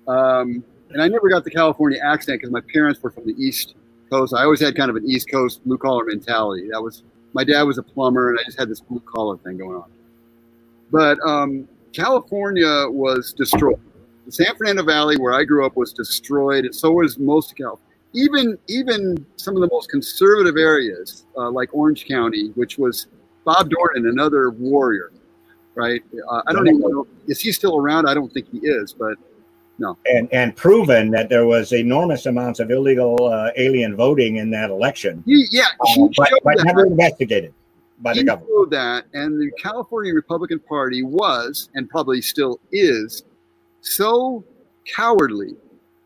[0.09, 3.75] Um, and I never got the California accent because my parents were from the East
[4.11, 4.35] Coast.
[4.35, 6.69] I always had kind of an East Coast blue collar mentality.
[6.71, 9.59] That was my dad was a plumber, and I just had this blue collar thing
[9.59, 9.91] going on.
[10.91, 13.81] But um, California was destroyed.
[14.27, 17.57] The San Fernando Valley, where I grew up, was destroyed, and so was most of
[17.57, 17.81] California.
[18.15, 23.09] Even even some of the most conservative areas, uh, like Orange County, which was
[23.45, 25.11] Bob Dornan, another warrior,
[25.75, 26.03] right?
[26.31, 28.07] Uh, I don't even know is he still around.
[28.07, 29.19] I don't think he is, but
[29.79, 29.99] no.
[30.07, 34.71] And and proven that there was enormous amounts of illegal uh, alien voting in that
[34.71, 35.23] election.
[35.27, 37.53] He, yeah, uh, but, but never investigated
[37.99, 38.71] by he the government.
[38.71, 43.25] that, and the California Republican Party was, and probably still is,
[43.81, 44.45] so
[44.95, 45.57] cowardly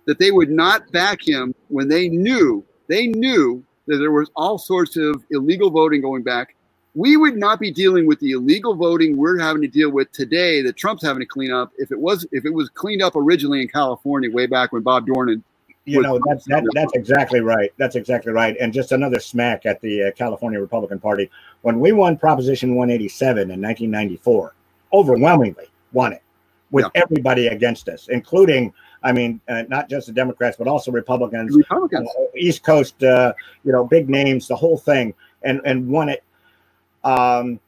[0.07, 4.59] that they would not back him when they knew they knew that there was all
[4.59, 6.55] sorts of illegal voting going back
[6.95, 10.63] we would not be dealing with the illegal voting we're having to deal with today
[10.63, 13.63] that Trump's having to clean up if it was if it was cleaned up originally
[13.63, 15.43] in California way back when Bob Dornan
[15.85, 19.81] you know that's that, that's exactly right that's exactly right and just another smack at
[19.81, 21.31] the uh, California Republican Party
[21.63, 24.55] when we won Proposition 187 in 1994
[24.93, 26.23] overwhelmingly won it
[26.71, 27.03] with yeah.
[27.03, 28.73] everybody against us, including,
[29.03, 32.09] I mean, uh, not just the Democrats, but also Republicans, Republicans.
[32.19, 33.33] Uh, East Coast, uh,
[33.65, 36.23] you know, big names, the whole thing, and and won it.
[37.09, 37.61] Um,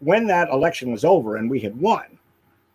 [0.00, 2.04] when that election was over and we had won,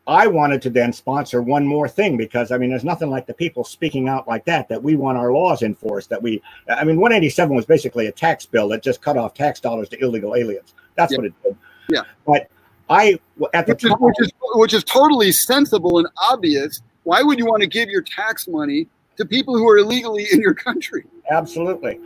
[0.08, 3.34] I wanted to then sponsor one more thing because I mean, there's nothing like the
[3.34, 6.10] people speaking out like that that we want our laws enforced.
[6.10, 9.60] That we, I mean, 187 was basically a tax bill that just cut off tax
[9.60, 10.74] dollars to illegal aliens.
[10.96, 11.18] That's yeah.
[11.18, 11.58] what it did.
[11.90, 12.02] Yeah.
[12.26, 12.50] But
[12.90, 13.20] I,
[13.54, 16.82] at the which time, is, which is which is totally sensible and obvious.
[17.04, 18.88] Why would you want to give your tax money
[19.20, 21.06] to people who are illegally in your country?
[21.30, 22.00] Absolutely.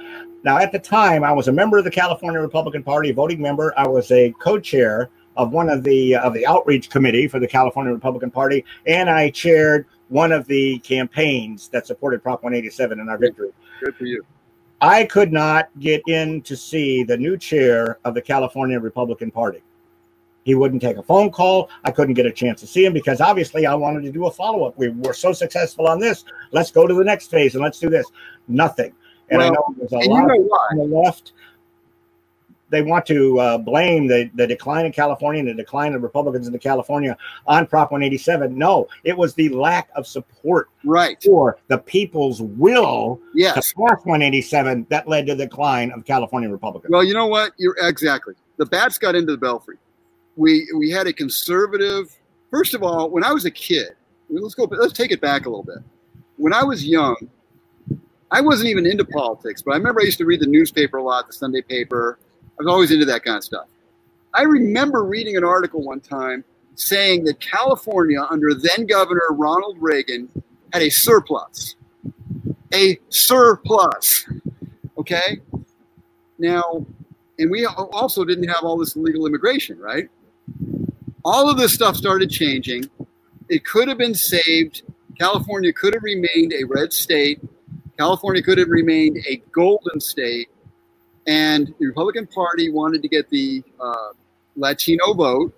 [0.44, 3.42] Now, at the time, I was a member of the California Republican Party, a voting
[3.42, 3.74] member.
[3.78, 7.48] I was a co-chair of one of the uh, of the outreach committee for the
[7.48, 13.10] California Republican Party, and I chaired one of the campaigns that supported Prop 187 in
[13.10, 13.52] our victory.
[13.84, 14.26] Good for you.
[14.82, 19.64] I could not get in to see the new chair of the California Republican Party.
[20.44, 21.70] He wouldn't take a phone call.
[21.84, 24.32] I couldn't get a chance to see him because obviously I wanted to do a
[24.32, 24.78] follow up.
[24.78, 26.26] We were so successful on this.
[26.52, 28.06] Let's go to the next phase and let's do this.
[28.48, 28.94] Nothing.
[29.30, 31.34] And well, I know there's a lot you know on the left
[32.74, 36.48] they want to uh, blame the, the decline in California and the decline of Republicans
[36.48, 38.58] in California on Prop 187.
[38.58, 41.22] No, it was the lack of support right.
[41.24, 43.54] for the people's will yes.
[43.54, 46.92] to pass 187 that led to the decline of California Republicans.
[46.92, 47.54] Well, you know what?
[47.58, 48.34] You're exactly.
[48.58, 49.78] The bats got into the belfry.
[50.36, 52.16] We we had a conservative.
[52.50, 53.96] First of all, when I was a kid,
[54.30, 54.64] let's go.
[54.66, 55.80] Let's take it back a little bit.
[56.38, 57.16] When I was young,
[58.32, 61.04] I wasn't even into politics, but I remember I used to read the newspaper a
[61.04, 62.18] lot, the Sunday paper.
[62.60, 63.68] I was always into that kind of stuff.
[64.34, 66.44] I remember reading an article one time
[66.76, 70.30] saying that California, under then Governor Ronald Reagan,
[70.72, 71.76] had a surplus.
[72.74, 74.28] A surplus.
[74.98, 75.40] Okay?
[76.40, 76.86] Now,
[77.38, 80.10] and we also didn't have all this illegal immigration, right?
[81.26, 82.90] All of this stuff started changing.
[83.50, 84.84] It could have been saved.
[85.20, 87.40] California could have remained a red state.
[87.98, 90.50] California could have remained a golden state
[91.28, 94.10] and the Republican Party wanted to get the uh,
[94.56, 95.54] Latino vote,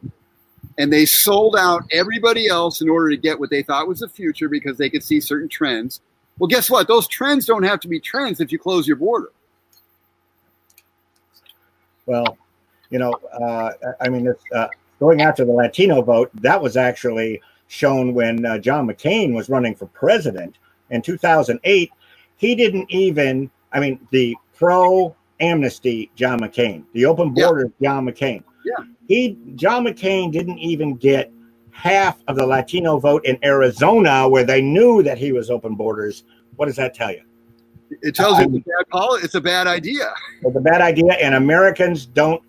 [0.78, 4.10] and they sold out everybody else in order to get what they thought was the
[4.10, 6.02] future because they could see certain trends.
[6.38, 6.88] Well, guess what?
[6.88, 9.32] Those trends don't have to be trends if you close your border.
[12.06, 12.38] Well,
[12.90, 14.68] you know, uh, I mean, uh,
[15.00, 19.76] going after the Latino vote, that was actually shown when uh, John McCain was running
[19.76, 20.58] for president
[20.90, 21.92] in 2008.
[22.38, 27.90] He didn't even, I mean, the pro amnesty John McCain, the open border yeah.
[27.90, 28.44] John McCain.
[28.64, 28.86] Yeah.
[29.08, 31.32] He John McCain didn't even get
[31.72, 36.24] half of the Latino vote in Arizona where they knew that he was open borders.
[36.56, 37.22] What does that tell you?
[38.02, 39.24] It tells you it's a bad.
[39.24, 40.14] It's a bad idea.
[40.42, 42.42] It's a bad idea, and Americans don't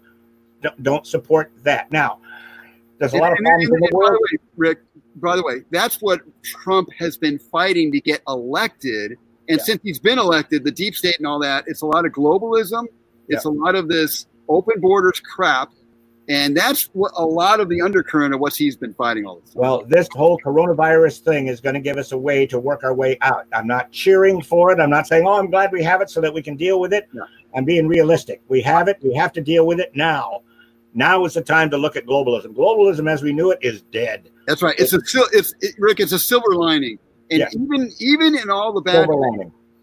[0.82, 1.90] don't support that.
[1.92, 2.20] Now,
[2.98, 4.10] there's a and, lot of problems and, and, in the world.
[4.10, 4.78] By the way, Rick,
[5.16, 9.16] by the way, that's what Trump has been fighting to get elected
[9.48, 9.64] and yeah.
[9.64, 12.84] since he's been elected, the deep state and all that, it's a lot of globalism.
[13.28, 13.50] It's yeah.
[13.50, 15.70] a lot of this open borders crap.
[16.28, 19.54] And that's what a lot of the undercurrent of what he's been fighting all this
[19.54, 19.62] time.
[19.62, 22.94] Well, this whole coronavirus thing is going to give us a way to work our
[22.94, 23.46] way out.
[23.52, 24.80] I'm not cheering for it.
[24.80, 26.92] I'm not saying, oh, I'm glad we have it so that we can deal with
[26.92, 27.08] it.
[27.12, 27.22] Yeah.
[27.56, 28.42] I'm being realistic.
[28.48, 28.98] We have it.
[29.02, 30.42] We have to deal with it now.
[30.94, 32.54] Now is the time to look at globalism.
[32.54, 34.30] Globalism, as we knew it, is dead.
[34.46, 34.74] That's right.
[34.78, 35.00] It's a
[35.32, 36.00] it's it, Rick.
[36.00, 36.98] It's a silver lining.
[37.30, 39.08] And even even in all the bad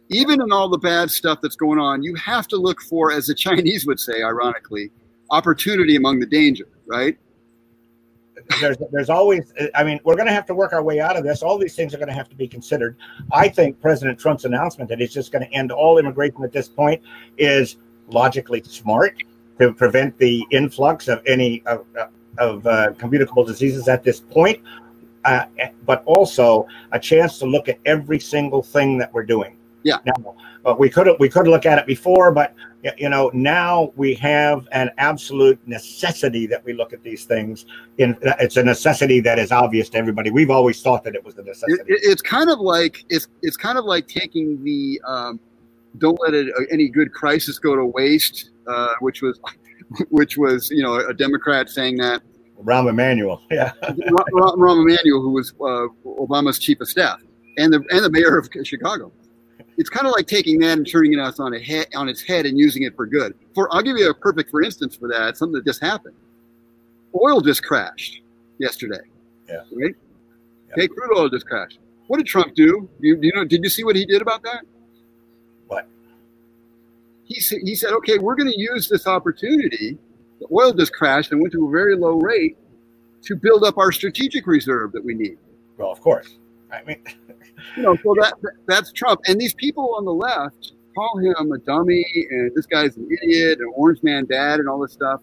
[0.10, 3.28] even in all the bad stuff that's going on, you have to look for, as
[3.28, 4.92] the Chinese would say, ironically,
[5.32, 7.18] opportunity among the danger, right?
[8.60, 11.44] There's there's always I mean, we're gonna have to work our way out of this.
[11.44, 12.98] All these things are gonna have to be considered.
[13.32, 17.02] I think President Trump's announcement that he's just gonna end all immigration at this point
[17.38, 19.24] is logically smart
[19.60, 21.86] to prevent the influx of any of,
[22.38, 24.60] of uh, communicable diseases at this point
[25.26, 25.46] uh,
[25.86, 29.58] but also a chance to look at every single thing that we're doing.
[29.84, 29.98] Yeah.
[30.06, 32.56] Now, uh, we could we could look at it before, but
[32.98, 37.66] you know now we have an absolute necessity that we look at these things.
[37.98, 40.32] In it's a necessity that is obvious to everybody.
[40.32, 41.84] We've always thought that it was a necessity.
[41.88, 45.40] It, it's kind of like it's it's kind of like taking the um,
[45.98, 49.40] don't let it, any good crisis go to waste, uh, which was
[50.10, 52.22] which was you know a Democrat saying that
[52.64, 57.22] Rahm Emanuel, yeah, Rahm, Rahm Emanuel, who was uh, Obama's chief of staff
[57.58, 59.12] and the and the mayor of Chicago.
[59.84, 62.46] It's kind of like taking that and turning it on a head on its head
[62.46, 63.36] and using it for good.
[63.54, 65.36] For I'll give you a perfect for instance for that.
[65.36, 66.16] Something that just happened.
[67.22, 68.22] Oil just crashed
[68.60, 69.02] yesterday.
[69.50, 69.58] Yeah.
[69.74, 69.94] Right.
[70.70, 70.74] Yeah.
[70.74, 71.80] Okay, crude oil just crashed.
[72.08, 72.88] What did Trump do?
[73.02, 73.44] You, you know?
[73.44, 74.64] Did you see what he did about that?
[75.68, 75.86] What?
[77.26, 77.60] He said.
[77.66, 79.98] He said, "Okay, we're going to use this opportunity
[80.40, 82.58] the oil just crashed and went to a very low rate
[83.24, 85.38] to build up our strategic reserve that we need.
[85.78, 86.38] Well, of course.
[86.74, 87.04] I mean,
[87.78, 88.34] you know, so that
[88.68, 92.98] that's Trump, and these people on the left call him a dummy, and this guy's
[92.98, 95.22] an idiot, an orange man dad, and all this stuff.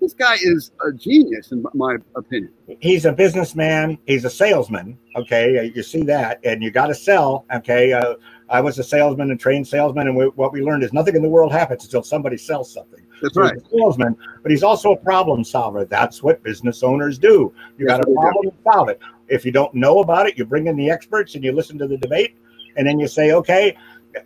[0.00, 2.52] This guy is a genius, in my opinion.
[2.80, 3.98] He's a businessman.
[4.04, 4.98] He's a salesman.
[5.14, 7.46] Okay, you see that, and you got to sell.
[7.54, 8.14] Okay, uh,
[8.48, 11.22] I was a salesman and trained salesman, and we, what we learned is nothing in
[11.22, 13.06] the world happens until somebody sells something.
[13.22, 13.56] That's so right.
[13.70, 15.84] salesman, but he's also a problem solver.
[15.84, 17.54] That's what business owners do.
[17.78, 19.00] You got a problem, solve it.
[19.32, 21.88] If you don't know about it, you bring in the experts and you listen to
[21.88, 22.36] the debate,
[22.76, 23.76] and then you say, okay,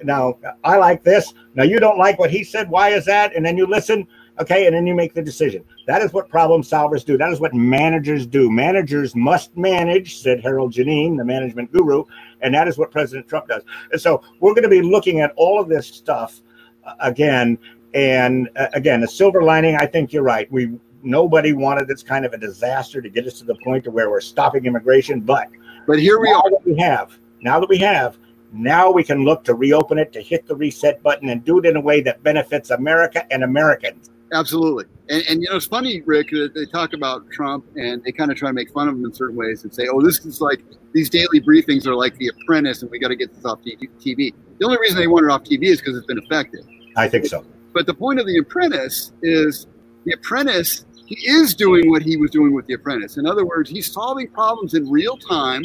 [0.03, 1.33] now I like this.
[1.55, 2.69] Now you don't like what he said.
[2.69, 3.35] Why is that?
[3.37, 4.07] And then you listen.
[4.39, 5.65] Okay, and then you make the decision.
[5.87, 7.17] That is what problem solvers do.
[7.17, 8.51] That is what managers do.
[8.51, 12.05] Managers must manage, said Harold Geneen, the management guru,
[12.43, 13.63] and that is what President Trump does.
[13.93, 16.43] And so we're going to be looking at all of this stuff
[16.85, 17.57] uh, again.
[17.95, 20.51] And uh, again, the silver lining, I think you're right.
[20.53, 23.91] We nobody wanted this kind of a disaster to get us to the point to
[23.91, 25.49] where we're stopping immigration, but
[25.87, 26.43] but here we are.
[26.65, 28.19] we have now that we have
[28.53, 31.67] now we can look to reopen it, to hit the reset button, and do it
[31.67, 34.11] in a way that benefits America and Americans.
[34.33, 34.85] Absolutely.
[35.09, 38.31] And, and you know, it's funny, Rick, that they talk about Trump and they kind
[38.31, 40.41] of try to make fun of him in certain ways and say, oh, this is
[40.41, 43.61] like these daily briefings are like The Apprentice and we got to get this off
[43.63, 44.35] TV.
[44.59, 46.67] The only reason they want it off TV is because it's been effective.
[46.97, 47.45] I think so.
[47.73, 49.69] But the point of The Apprentice is
[50.05, 53.17] The Apprentice, he is doing what he was doing with The Apprentice.
[53.17, 55.65] In other words, he's solving problems in real time,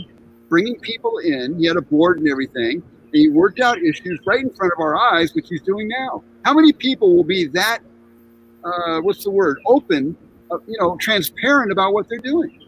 [0.49, 1.57] bringing people in.
[1.59, 2.83] He had a board and everything.
[3.03, 6.23] And he worked out issues right in front of our eyes, which he's doing now.
[6.45, 7.79] How many people will be that
[8.63, 10.15] uh, what's the word open
[10.51, 12.59] uh, you know transparent about what they're doing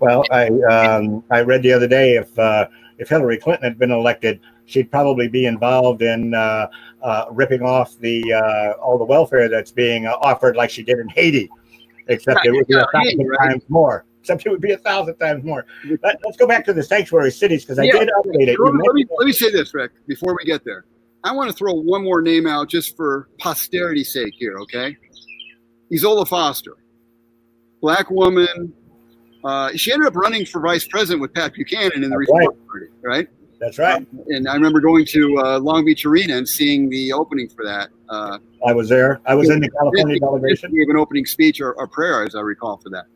[0.00, 2.66] well i um, i read the other day if uh,
[2.98, 6.68] if hillary clinton had been elected she'd probably be involved in uh,
[7.02, 11.08] uh, ripping off the uh, all the welfare that's being offered like she did in
[11.08, 11.50] haiti
[12.08, 13.50] except it would be a thousand right?
[13.50, 15.66] times more except it would be a thousand times more.
[16.02, 17.92] Let, us go back to the sanctuary cities because I yeah.
[17.92, 18.58] did update it.
[18.58, 20.86] Let me, let me say this, Rick, before we get there.
[21.24, 24.96] I want to throw one more name out just for posterity's sake here, okay?
[25.92, 26.76] Ezola Foster,
[27.82, 28.72] black woman.
[29.44, 32.66] Uh, she ended up running for vice president with Pat Buchanan in the Reform right.
[32.66, 33.28] Party, right?
[33.64, 33.96] That's right.
[33.96, 37.64] Um, and I remember going to uh, Long Beach Arena and seeing the opening for
[37.64, 37.88] that.
[38.10, 39.22] Uh, I was there.
[39.24, 40.70] I was in the California delegation.
[40.70, 43.06] Gave an opening speech or, or, prayer, as I recall, for that.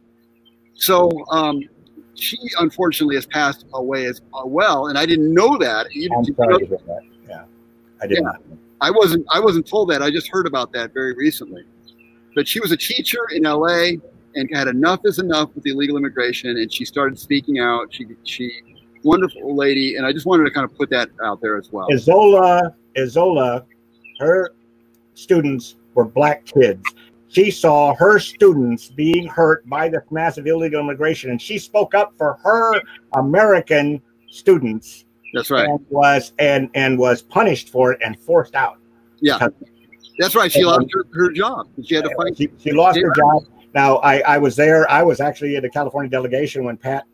[0.72, 1.60] So um,
[2.14, 5.88] she unfortunately has passed away as uh, well, and I didn't know that.
[5.94, 7.02] I'm sorry know, that.
[7.28, 7.44] Yeah.
[8.00, 8.22] I did yeah.
[8.22, 8.42] not.
[8.80, 9.26] I wasn't.
[9.30, 10.02] I wasn't told that.
[10.02, 11.64] I just heard about that very recently.
[12.34, 13.98] But she was a teacher in L.A.
[14.34, 17.92] and had enough is enough with illegal immigration, and she started speaking out.
[17.92, 21.56] She she wonderful lady, and I just wanted to kind of put that out there
[21.56, 21.88] as well.
[21.88, 23.64] Ezola, Ezola,
[24.18, 24.50] her
[25.14, 26.82] students were black kids.
[27.28, 32.14] She saw her students being hurt by this massive illegal immigration, and she spoke up
[32.16, 32.80] for her
[33.14, 35.68] American students that's right.
[35.68, 38.78] And was and and was punished for it and forced out.
[39.20, 39.48] Yeah,
[40.18, 40.50] that's right.
[40.50, 41.68] She and, lost her, her, job.
[41.84, 42.36] She had to fight.
[42.36, 43.44] She, she lost her job.
[43.74, 44.90] Now I, I was there.
[44.90, 47.04] I was actually in the California delegation when Pat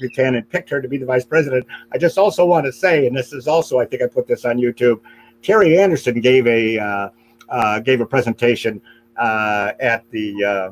[0.00, 1.66] Buchanan picked her to be the vice president.
[1.92, 4.44] I just also want to say, and this is also I think I put this
[4.44, 5.00] on YouTube.
[5.42, 7.08] Terry Anderson gave a uh,
[7.48, 8.80] uh, gave a presentation
[9.18, 10.70] uh, at the uh,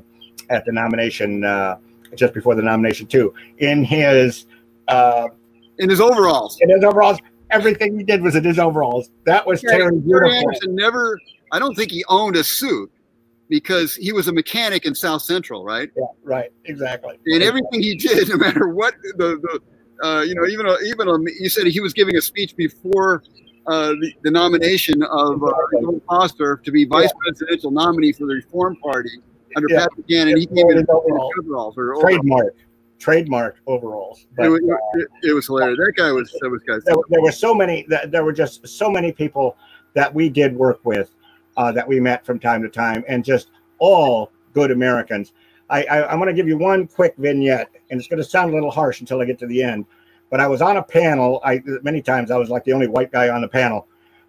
[0.50, 1.78] at the nomination uh,
[2.14, 3.34] just before the nomination too.
[3.58, 4.46] In his
[4.88, 5.28] uh,
[5.78, 6.58] in his overalls.
[6.60, 7.18] In his overalls.
[7.50, 9.10] Everything he did was in his overalls.
[9.26, 11.18] That was yeah, Terry Terry Anderson never.
[11.52, 12.90] I don't think he owned a suit
[13.52, 15.90] because he was a mechanic in South Central, right?
[15.94, 17.18] Yeah, right, exactly.
[17.26, 19.60] And everything he did, no matter what the, the
[20.02, 23.22] uh, you know, even a, even a, you said he was giving a speech before
[23.66, 25.52] uh, the, the, nomination of uh,
[26.08, 27.10] Foster to be vice yeah.
[27.20, 29.20] presidential nominee for the Reform Party
[29.54, 29.80] under yeah.
[29.80, 30.38] Pat Buchanan.
[30.38, 32.56] He came in overalls or trademark
[32.98, 34.26] trademark overalls.
[34.34, 34.62] But, it,
[34.94, 35.78] it, it, was hilarious.
[35.78, 36.82] That guy was that was guys.
[36.84, 37.86] There, there, were so many.
[38.08, 39.56] There were just so many people
[39.92, 41.10] that we did work with,
[41.56, 45.32] uh, that we met from time to time, and just all good Americans.
[45.70, 48.50] I, I, I'm going to give you one quick vignette, and it's going to sound
[48.50, 49.86] a little harsh until I get to the end.
[50.30, 51.40] But I was on a panel.
[51.44, 53.86] I many times I was like the only white guy on the panel,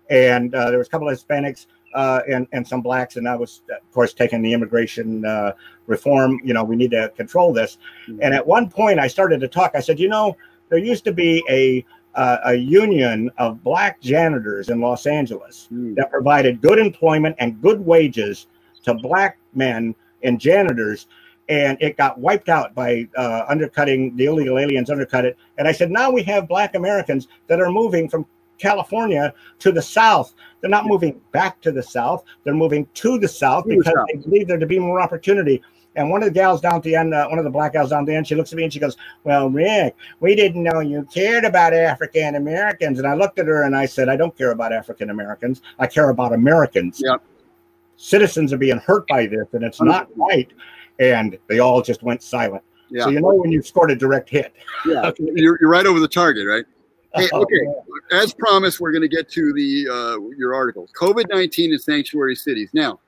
[0.09, 3.35] and uh, there was a couple of Hispanics uh, and and some blacks, and I
[3.35, 5.53] was of course taking the immigration uh,
[5.87, 6.39] reform.
[6.43, 7.77] You know, we need to control this.
[8.07, 8.19] Mm-hmm.
[8.21, 9.71] And at one point, I started to talk.
[9.75, 10.35] I said, you know,
[10.69, 11.85] there used to be a
[12.15, 15.95] uh, a union of black janitors in Los Angeles mm.
[15.95, 18.47] that provided good employment and good wages
[18.83, 21.07] to black men and janitors
[21.49, 25.73] and it got wiped out by uh, undercutting the illegal aliens undercut it and i
[25.73, 28.25] said now we have black americans that are moving from
[28.57, 30.33] California to the south.
[30.61, 32.23] They're not moving back to the south.
[32.43, 35.61] They're moving to the south because they believe there to be more opportunity.
[35.95, 37.91] And one of the gals down at the end, uh, one of the black gals
[37.91, 40.63] down at the end, she looks at me and she goes, "Well, Rick, we didn't
[40.63, 44.15] know you cared about African Americans." And I looked at her and I said, "I
[44.15, 45.61] don't care about African Americans.
[45.79, 47.01] I care about Americans.
[47.03, 47.21] Yep.
[47.95, 50.49] Citizens are being hurt by this, and it's not right."
[50.99, 52.63] And they all just went silent.
[52.89, 53.05] Yeah.
[53.05, 54.53] So you know when you've scored a direct hit.
[54.85, 55.11] yeah.
[55.19, 56.65] You're, you're right over the target, right?
[57.15, 57.59] Hey, okay.
[58.11, 60.89] As promised, we're going to get to the uh, your article.
[60.99, 62.71] COVID nineteen in sanctuary cities.
[62.73, 62.99] Now,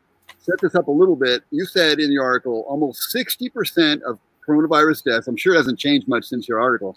[0.45, 1.43] set this up a little bit.
[1.51, 5.27] You said in the article almost sixty percent of coronavirus deaths.
[5.27, 6.95] I'm sure it hasn't changed much since your article.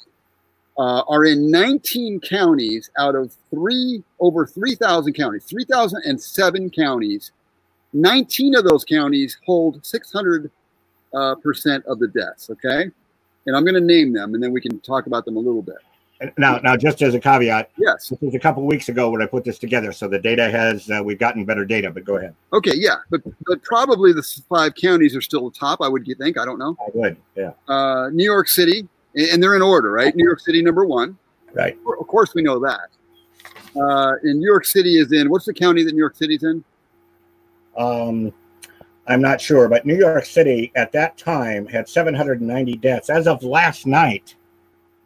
[0.76, 7.32] Uh, are in 19 counties out of three over 3,000 counties, 3,007 counties.
[7.94, 10.50] 19 of those counties hold 600
[11.14, 12.50] uh, percent of the deaths.
[12.50, 12.90] Okay,
[13.46, 15.62] and I'm going to name them, and then we can talk about them a little
[15.62, 15.78] bit.
[16.36, 18.08] Now, now, just as a caveat, Yes.
[18.08, 20.90] this was a couple weeks ago when I put this together, so the data has
[20.90, 21.90] uh, we've gotten better data.
[21.90, 22.34] But go ahead.
[22.52, 25.80] Okay, yeah, but but probably the five counties are still the top.
[25.80, 26.36] I would think.
[26.36, 26.76] I don't know.
[26.80, 27.16] I would.
[27.36, 27.52] Yeah.
[27.68, 30.14] Uh, New York City, and and they're in order, right?
[30.16, 31.16] New York City number one.
[31.54, 31.78] Right.
[32.00, 32.88] Of course, we know that.
[33.76, 35.30] Uh, and New York City is in.
[35.30, 36.64] What's the county that New York City's in?
[37.76, 38.32] Um,
[39.06, 43.08] I'm not sure, but New York City at that time had 790 deaths.
[43.08, 44.34] As of last night,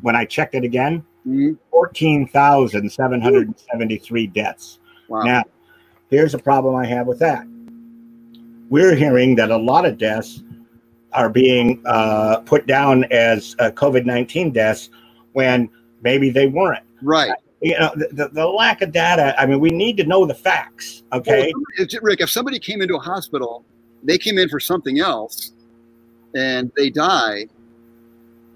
[0.02, 1.56] when I checked it again, Mhm.
[1.70, 4.78] 14,773 deaths.
[5.08, 5.22] Wow.
[5.22, 5.44] Now,
[6.10, 7.46] here's a problem I have with that.
[8.68, 10.42] We're hearing that a lot of deaths
[11.12, 14.88] are being uh, put down as uh, COVID 19 deaths
[15.32, 15.68] when
[16.02, 16.84] maybe they weren't.
[17.02, 17.32] right.
[17.64, 21.04] You know, the, the, lack of data, I mean, we need to know the facts,
[21.12, 21.52] okay?
[21.78, 23.64] Well, Rick, if somebody came into a hospital,
[24.02, 25.52] they came in for something else,
[26.34, 27.46] and they die.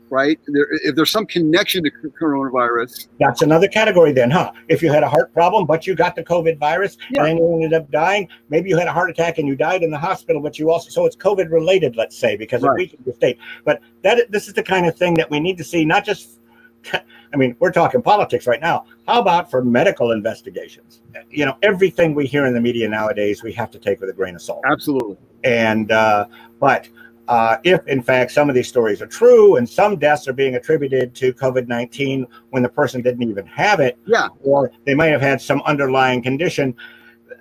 [0.09, 0.39] Right.
[0.47, 4.53] There, if there's some connection to coronavirus, That's another category then, huh?
[4.69, 7.25] If you had a heart problem, but you got the COVID virus Yeah.
[7.25, 9.91] and you ended up dying, maybe you had a heart attack and you died in
[9.91, 12.77] the hospital, but you also, so it's COVID related, let's say, because it Right.
[12.77, 13.39] weakened your state.
[13.65, 16.39] But that this is the kind of thing that we need to see, not just,
[16.93, 18.85] I mean, we're talking politics right now.
[19.09, 21.03] How about for medical investigations?
[21.31, 24.13] You know, everything we hear in the media nowadays, we have to take with a
[24.13, 24.63] grain of salt.
[24.71, 25.17] absolutely.
[25.43, 26.27] And uh,
[26.61, 26.89] but
[27.29, 30.55] uh, if in fact some of these stories are true and some deaths are being
[30.55, 34.29] attributed to COVID nineteen when the person didn't even have it, Yeah.
[34.43, 36.75] or they might have had some underlying condition.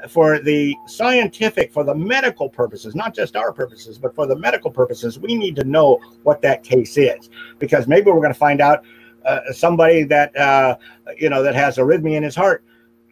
[0.09, 4.69] For the scientific, for the medical purposes, not just our purposes, but for the medical
[4.69, 8.61] purposes, we need to know what that case is because maybe we're going to find
[8.61, 8.83] out
[9.25, 10.77] uh, somebody that uh,
[11.17, 12.63] you know that has arrhythmia in his heart.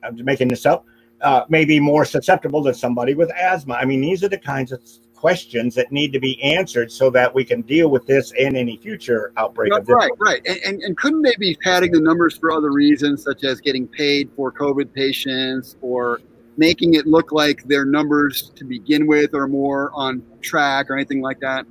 [0.03, 0.85] I'm making this up.
[1.21, 3.75] Uh, may be more susceptible than somebody with asthma.
[3.75, 4.81] I mean, these are the kinds of
[5.23, 8.75] questions that need to be answered so that we can deal with this and any
[8.75, 10.41] future outbreak Right, right, right.
[10.45, 13.87] And, and, and couldn't they be padding the numbers for other reasons, such as getting
[13.87, 16.19] paid for COVID patients or
[16.57, 21.21] making it look like their numbers to begin with are more on track or anything
[21.21, 21.65] like that?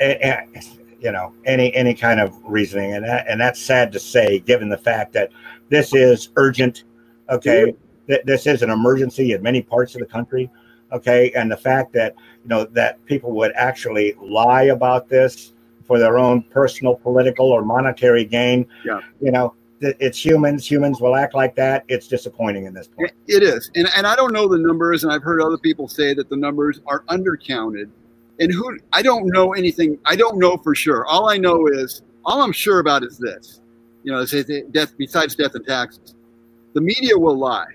[0.00, 0.64] and, and,
[1.00, 4.68] you know any any kind of reasoning and that, and that's sad to say given
[4.68, 5.30] the fact that
[5.68, 6.84] this is urgent
[7.30, 7.82] okay mm-hmm.
[8.08, 10.50] Th- this is an emergency in many parts of the country
[10.92, 12.14] okay and the fact that
[12.48, 15.52] you know that people would actually lie about this
[15.84, 19.00] for their own personal political or monetary gain Yeah.
[19.20, 23.42] you know it's humans humans will act like that it's disappointing in this point It
[23.42, 23.70] is.
[23.76, 26.36] And, and I don't know the numbers, and I've heard other people say that the
[26.36, 27.88] numbers are undercounted.
[28.40, 31.06] And who I don't know anything, I don't know for sure.
[31.06, 33.60] All I know is, all I'm sure about is this.
[34.04, 34.24] You know,
[34.72, 36.14] death, besides death and taxes,
[36.74, 37.72] the media will lie.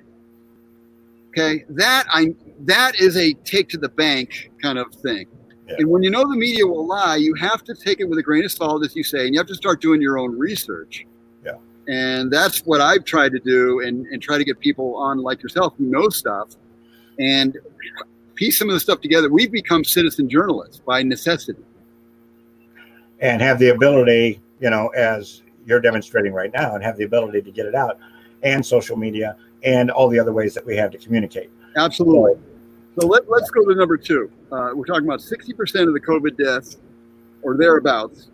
[1.36, 5.26] Okay, that I that is a take to the bank kind of thing.
[5.68, 5.76] Yeah.
[5.80, 8.24] And when you know the media will lie, you have to take it with a
[8.24, 11.08] grain of salt, as you say, and you have to start doing your own research.
[11.44, 11.54] Yeah.
[11.88, 15.42] And that's what I've tried to do, and, and try to get people on like
[15.42, 16.50] yourself who know stuff,
[17.18, 17.58] and
[18.36, 19.30] piece some of the stuff together.
[19.30, 21.64] We've become citizen journalists by necessity.
[23.24, 27.42] and have the ability, you know, as you're demonstrating right now, and have the ability
[27.42, 27.98] to get it out,
[28.44, 31.50] and social media, and all the other ways that we have to communicate.
[31.76, 32.40] Absolutely.
[33.00, 34.32] So let, let's go to number two.
[34.52, 36.78] Uh, we're talking about 60% of the COVID deaths
[37.42, 38.30] or thereabouts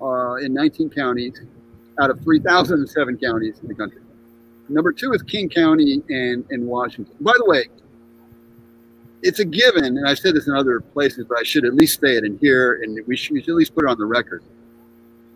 [0.00, 1.40] uh, in 19 counties
[2.00, 4.00] out of 3,007 counties in the country.
[4.68, 7.14] Number two is King County and, and Washington.
[7.20, 7.64] By the way,
[9.22, 12.00] it's a given, and I've said this in other places, but I should at least
[12.00, 14.04] say it in here, and we should, we should at least put it on the
[14.04, 14.42] record.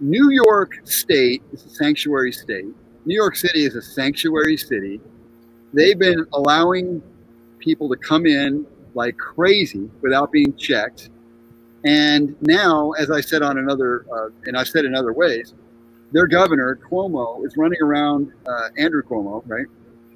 [0.00, 2.66] New York State is a sanctuary state.
[3.04, 5.00] New York City is a sanctuary city.
[5.76, 7.02] They've been allowing
[7.58, 11.10] people to come in like crazy without being checked.
[11.84, 15.52] And now, as I said on another, uh, and I've said in other ways,
[16.12, 18.32] their governor Cuomo is running around.
[18.48, 19.66] Uh, Andrew Cuomo, right?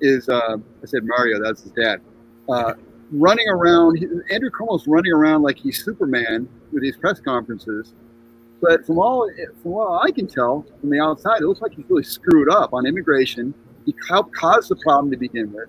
[0.01, 1.39] Is uh, I said Mario?
[1.43, 2.01] That's his dad.
[2.49, 2.73] Uh,
[3.13, 3.99] running around.
[4.31, 7.93] Andrew Cuomo's running around like he's Superman with these press conferences.
[8.63, 9.31] But from all
[9.63, 12.73] from what I can tell from the outside, it looks like he's really screwed up
[12.73, 13.53] on immigration.
[13.87, 15.69] He helped cause the problem to begin with.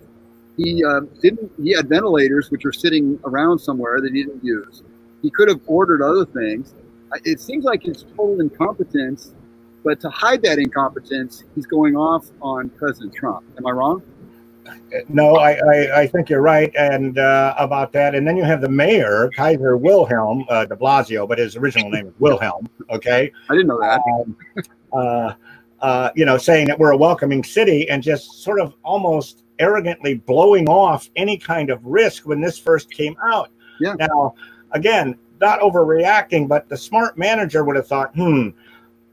[0.56, 1.50] He uh, didn't.
[1.62, 4.82] He had ventilators which were sitting around somewhere that he didn't use.
[5.22, 6.74] He could have ordered other things.
[7.24, 9.34] It seems like his total incompetence.
[9.84, 13.44] But to hide that incompetence, he's going off on President Trump.
[13.58, 14.02] Am I wrong?
[15.08, 18.14] No, I, I, I, think you're right, and uh, about that.
[18.14, 22.06] And then you have the mayor, Kaiser Wilhelm uh, De Blasio, but his original name
[22.06, 22.68] is Wilhelm.
[22.88, 24.00] Okay, I didn't know that.
[24.14, 24.36] Um,
[24.92, 25.34] uh,
[25.82, 30.14] uh, you know, saying that we're a welcoming city, and just sort of almost arrogantly
[30.14, 33.50] blowing off any kind of risk when this first came out.
[33.80, 33.94] Yeah.
[33.94, 34.34] Now,
[34.70, 38.50] again, not overreacting, but the smart manager would have thought, hmm,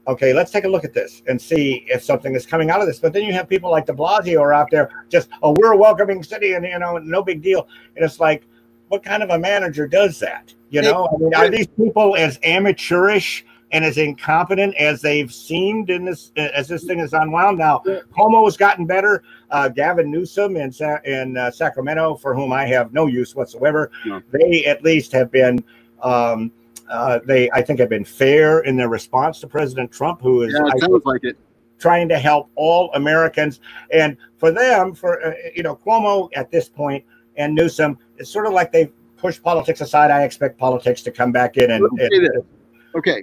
[0.06, 2.86] okay, let's take a look at this and see if something is coming out of
[2.86, 3.00] this.
[3.00, 5.76] But then you have people like De Blasio are out there just, oh, we're a
[5.76, 7.68] welcoming city, and you know, no big deal.
[7.96, 8.46] And it's like,
[8.88, 10.54] what kind of a manager does that?
[10.70, 15.90] You know, I mean, are these people as amateurish and as incompetent as they've seemed
[15.90, 17.58] in this as this thing is unwound?
[17.58, 17.82] Now,
[18.16, 19.22] Cuomo has gotten better.
[19.50, 23.90] Uh, Gavin Newsom in Sa- in uh, Sacramento, for whom I have no use whatsoever,
[24.04, 24.22] no.
[24.32, 25.64] they at least have been.
[26.02, 26.52] Um,
[26.88, 30.52] uh, they, I think, have been fair in their response to President Trump, who is
[30.52, 31.36] yeah, sounds like it.
[31.78, 33.60] trying to help all Americans.
[33.92, 37.04] And for them, for uh, you know, Cuomo at this point
[37.36, 40.10] and Newsom, it's sort of like they push politics aside.
[40.10, 41.86] I expect politics to come back in and.
[42.00, 42.44] and
[42.96, 43.22] okay,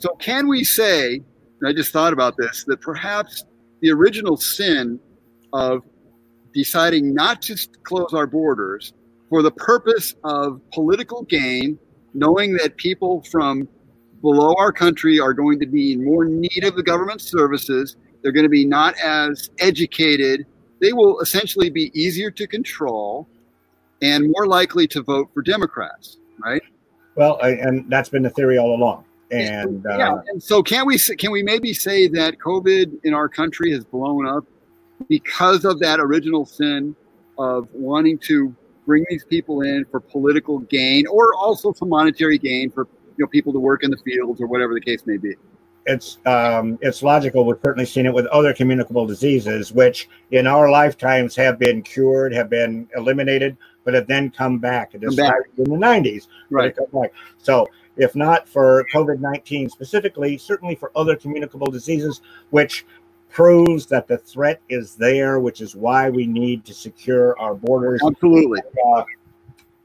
[0.00, 1.22] so can we say?
[1.64, 3.44] I just thought about this that perhaps
[3.80, 4.98] the original sin
[5.52, 5.82] of
[6.54, 8.94] deciding not to close our borders
[9.28, 11.78] for the purpose of political gain
[12.14, 13.68] knowing that people from
[14.22, 17.96] below our country are going to be in more need of the government services.
[18.22, 20.46] They're going to be not as educated.
[20.80, 23.28] They will essentially be easier to control
[24.02, 26.62] and more likely to vote for Democrats, right?
[27.16, 29.04] Well, and that's been the theory all along.
[29.30, 33.28] And yeah, uh, and so can we can we maybe say that COVID in our
[33.28, 34.44] country has blown up
[35.08, 36.96] because of that original sin
[37.38, 38.54] of wanting to
[38.86, 43.28] bring these people in for political gain or also for monetary gain for you know
[43.28, 45.34] people to work in the fields or whatever the case may be
[45.86, 47.44] it's um, it's logical.
[47.44, 52.32] We've certainly seen it with other communicable diseases, which in our lifetimes have been cured,
[52.32, 54.94] have been eliminated, but have then come back.
[54.94, 56.74] It started in the '90s, right?
[57.38, 62.20] So, if not for COVID nineteen specifically, certainly for other communicable diseases,
[62.50, 62.86] which
[63.30, 68.00] proves that the threat is there, which is why we need to secure our borders.
[68.04, 68.60] Absolutely.
[68.86, 69.04] Uh,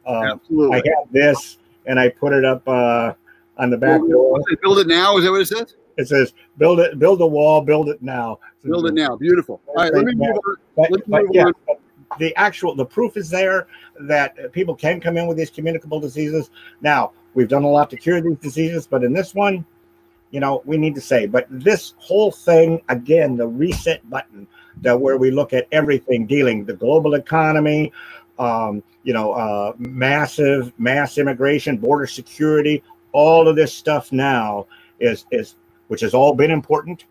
[0.08, 0.78] uh, Absolutely.
[0.78, 3.14] I have this, and I put it up uh,
[3.58, 4.40] on the back door.
[4.62, 5.18] Build it now.
[5.18, 5.76] Is that what it says?
[5.98, 8.40] It says build it, build a wall, build it now.
[8.64, 9.16] Build it now.
[9.16, 9.62] Beautiful.
[9.68, 10.56] All right, let me move on.
[10.76, 11.52] But, let me but, yeah.
[12.20, 13.68] The actual the proof is there
[14.02, 16.50] that people can come in with these communicable diseases.
[16.82, 19.66] Now we've done a lot to cure these diseases, but in this one,
[20.32, 21.28] you know, we need to say.
[21.28, 24.48] But this whole thing, again, the reset button,
[24.82, 27.92] that where we look at everything dealing the global economy,
[28.38, 34.68] um, you know, uh, massive mass immigration, border security, all of this stuff now
[35.00, 35.56] is is
[35.88, 37.06] which has all been important,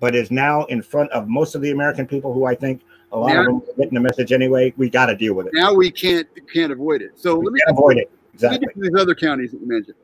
[0.00, 2.80] but is now in front of most of the American people who I think
[3.12, 4.72] a lot now, of them are getting the message anyway.
[4.76, 5.52] We got to deal with it.
[5.54, 7.18] Now we can't can't avoid it.
[7.18, 8.10] So we let me avoid it.
[8.34, 8.68] Exactly.
[8.76, 9.96] These other counties that you mentioned.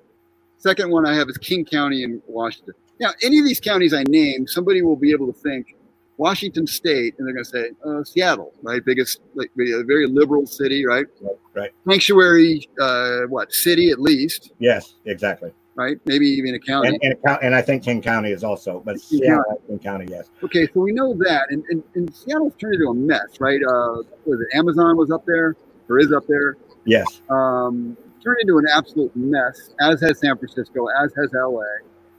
[0.59, 2.75] Second one I have is King County in Washington.
[3.01, 5.77] Now, any of these counties I name, somebody will be able to think
[6.17, 8.85] Washington State, and they're going to say uh, Seattle, right?
[8.85, 11.07] Biggest, like a very liberal city, right?
[11.21, 11.37] Right.
[11.55, 11.71] right.
[11.89, 14.53] Sanctuary, uh, what city at least?
[14.59, 15.53] Yes, exactly.
[15.77, 18.93] Right, maybe even a county, and, and, and I think King County is also, but
[18.93, 19.61] King Seattle, County.
[19.67, 20.31] King County, yes.
[20.45, 23.61] Okay, so we know that, and, and, and Seattle's turned into a mess, right?
[23.61, 25.57] Uh, was it Amazon was up there,
[25.89, 26.57] or is up there?
[26.85, 27.21] Yes.
[27.29, 31.63] Um, turned into an absolute mess, as has San Francisco, as has LA,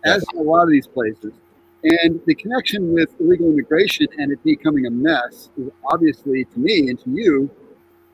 [0.03, 1.33] as a lot of these places.
[1.83, 6.89] And the connection with illegal immigration and it becoming a mess is obviously, to me
[6.89, 7.49] and to you,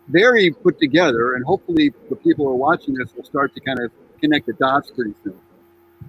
[0.09, 1.35] very put together.
[1.35, 3.91] And hopefully, the people who are watching this will start to kind of
[4.21, 5.39] connect the dots pretty soon.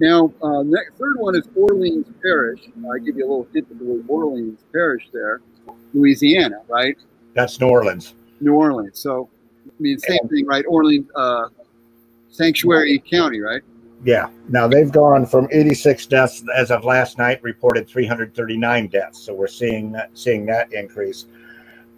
[0.00, 2.60] Now, uh, next, third one is Orleans Parish.
[2.60, 5.40] I give you a little hint of the Orleans Parish there,
[5.94, 6.96] Louisiana, right?
[7.34, 8.14] That's New Orleans.
[8.40, 8.98] New Orleans.
[8.98, 9.28] So,
[9.66, 10.64] I mean, same thing, right?
[10.66, 11.48] Orleans, uh,
[12.30, 13.62] Sanctuary County, right?
[14.04, 14.30] Yeah.
[14.48, 19.20] Now they've gone from 86 deaths as of last night, reported 339 deaths.
[19.20, 21.26] So we're seeing that seeing that increase.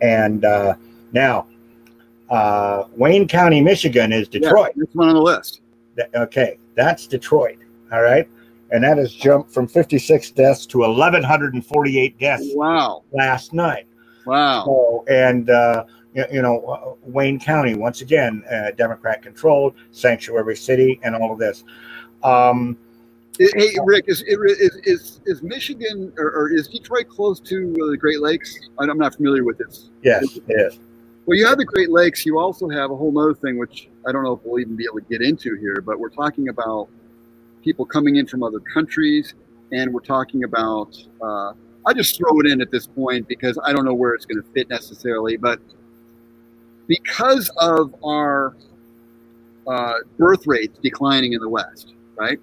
[0.02, 0.74] And uh,
[1.12, 1.46] now,
[2.28, 4.72] uh, Wayne County, Michigan, is Detroit.
[4.76, 5.60] Yeah, one on the list.
[6.14, 7.58] Okay, that's Detroit.
[7.92, 8.28] All right,
[8.70, 12.44] and that has jumped from 56 deaths to 1,148 deaths.
[12.54, 13.04] Wow.
[13.12, 13.86] Last night.
[14.26, 14.64] Wow.
[14.64, 15.84] So, and uh,
[16.14, 21.38] you know, uh, Wayne County, once again, uh, Democrat controlled, sanctuary city, and all of
[21.38, 21.64] this.
[22.22, 22.78] Um,
[23.38, 28.20] hey, Rick, is, is, is, is Michigan or, or, is Detroit close to the Great
[28.20, 28.58] Lakes?
[28.78, 29.90] I'm not familiar with this.
[30.02, 30.78] Yes, it is.
[31.26, 32.24] Well, you have the Great Lakes.
[32.24, 34.84] You also have a whole other thing, which I don't know if we'll even be
[34.84, 36.88] able to get into here, but we're talking about
[37.62, 39.34] people coming in from other countries,
[39.72, 40.96] and we're talking about.
[41.22, 41.52] Uh,
[41.86, 44.42] I just throw it in at this point because I don't know where it's going
[44.42, 45.60] to fit necessarily, but
[46.86, 48.56] because of our
[49.66, 52.38] uh, birth rates declining in the West, right?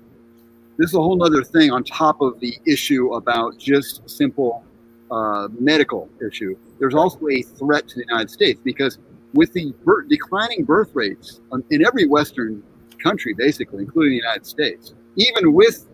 [0.77, 4.63] This is a whole other thing on top of the issue about just simple
[5.11, 6.55] uh, medical issue.
[6.79, 8.97] There's also a threat to the United States because
[9.33, 12.63] with the bir- declining birth rates in every Western
[13.01, 15.87] country, basically, including the United States, even with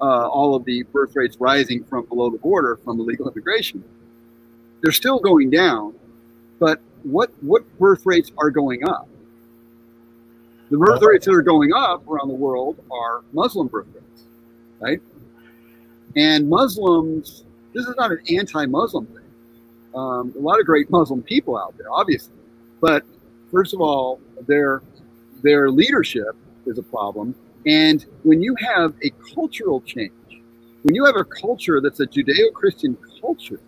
[0.00, 3.84] uh, all of the birth rates rising from below the border from illegal immigration,
[4.82, 5.94] they're still going down.
[6.58, 9.08] But what what birth rates are going up?
[10.70, 14.24] The birth rates that are going up around the world are Muslim birth rates,
[14.80, 15.00] right?
[16.16, 19.16] And Muslims, this is not an anti-Muslim thing.
[19.94, 22.34] Um, a lot of great Muslim people out there, obviously,
[22.80, 23.04] but
[23.50, 24.82] first of all, their
[25.42, 27.34] their leadership is a problem.
[27.66, 30.12] And when you have a cultural change,
[30.82, 33.60] when you have a culture that's a Judeo-Christian culture,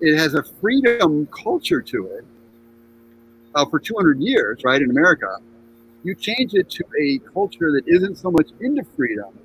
[0.00, 2.24] it has a freedom culture to it
[3.54, 5.38] uh, for 200 years, right, in America.
[6.04, 9.38] You change it to a culture that isn't so much into freedom,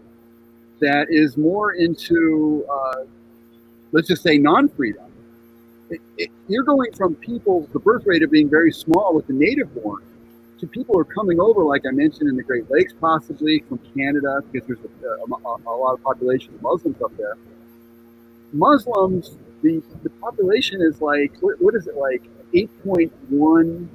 [0.79, 3.05] that is more into, uh,
[3.91, 5.03] let's just say, non-freedom.
[5.03, 5.12] It, it,
[6.47, 10.01] you're going from people, the birth rate of being very small with the native born,
[10.59, 13.79] to people who are coming over, like I mentioned, in the Great Lakes, possibly from
[13.95, 17.35] Canada, because there's a, a, a lot of population of Muslims up there.
[18.53, 22.23] Muslims, the, the population is like, what, what is it like,
[22.53, 23.87] 8.1?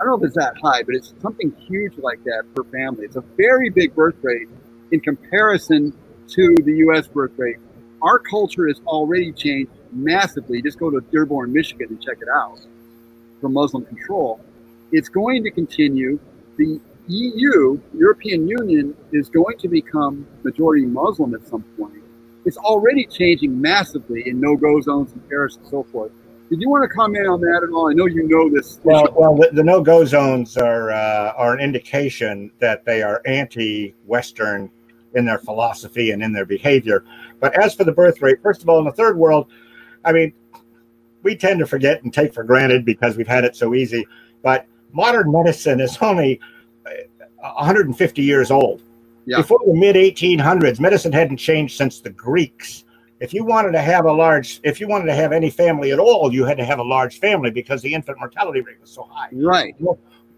[0.00, 3.04] I don't know if it's that high, but it's something huge like that per family.
[3.04, 4.48] It's a very big birth rate
[4.92, 5.92] in comparison
[6.28, 7.06] to the U.S.
[7.06, 7.56] birth rate.
[8.02, 10.60] Our culture has already changed massively.
[10.62, 12.60] Just go to Dearborn, Michigan, and check it out
[13.40, 14.40] for Muslim control
[14.94, 16.18] it's going to continue.
[16.56, 22.02] The EU, European Union, is going to become majority Muslim at some point.
[22.44, 26.12] It's already changing massively in no-go zones in Paris and so forth.
[26.48, 27.90] Did you want to comment on that at all?
[27.90, 28.78] I know you know this.
[28.84, 34.70] Well, well, the, the no-go zones are uh, are an indication that they are anti-Western
[35.14, 37.04] in their philosophy and in their behavior.
[37.40, 39.50] But as for the birth rate, first of all, in the third world,
[40.04, 40.32] I mean,
[41.22, 44.06] we tend to forget and take for granted because we've had it so easy.
[44.42, 46.40] But modern medicine is only
[47.40, 48.82] 150 uh, years old.
[49.26, 49.38] Yeah.
[49.38, 52.84] Before the mid 1800s, medicine hadn't changed since the Greeks.
[53.20, 55.98] If you wanted to have a large, if you wanted to have any family at
[55.98, 59.08] all, you had to have a large family because the infant mortality rate was so
[59.10, 59.28] high.
[59.32, 59.74] Right.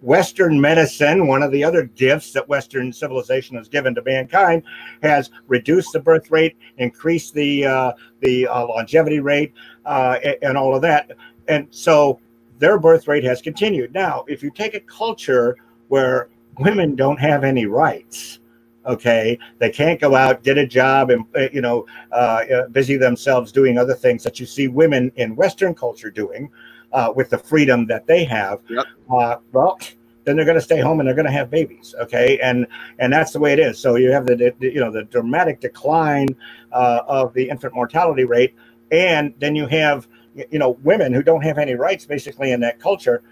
[0.02, 4.62] Western medicine, one of the other gifts that Western civilization has given to mankind,
[5.02, 9.52] has reduced the birth rate, increased the uh, the uh, longevity rate,
[9.84, 11.12] uh, and all of that.
[11.48, 12.20] And so
[12.58, 13.92] their birth rate has continued.
[13.94, 15.56] Now, if you take a culture
[15.88, 16.28] where
[16.58, 18.40] women don't have any rights,
[18.86, 22.96] okay, they can't go out, get a job, and uh, you know, uh, uh, busy
[22.96, 26.50] themselves doing other things that you see women in Western culture doing
[26.96, 28.60] uh, with the freedom that they have.
[28.68, 28.86] Yep.
[29.10, 29.78] Uh, well,
[30.24, 32.66] then they're going to stay home and they're going to have babies okay and
[32.98, 35.60] and that's the way it is so you have the, the you know the dramatic
[35.60, 36.26] decline
[36.72, 38.52] uh, of the infant mortality rate
[38.90, 40.08] and then you have
[40.50, 43.22] you know women who don't have any rights basically in that culture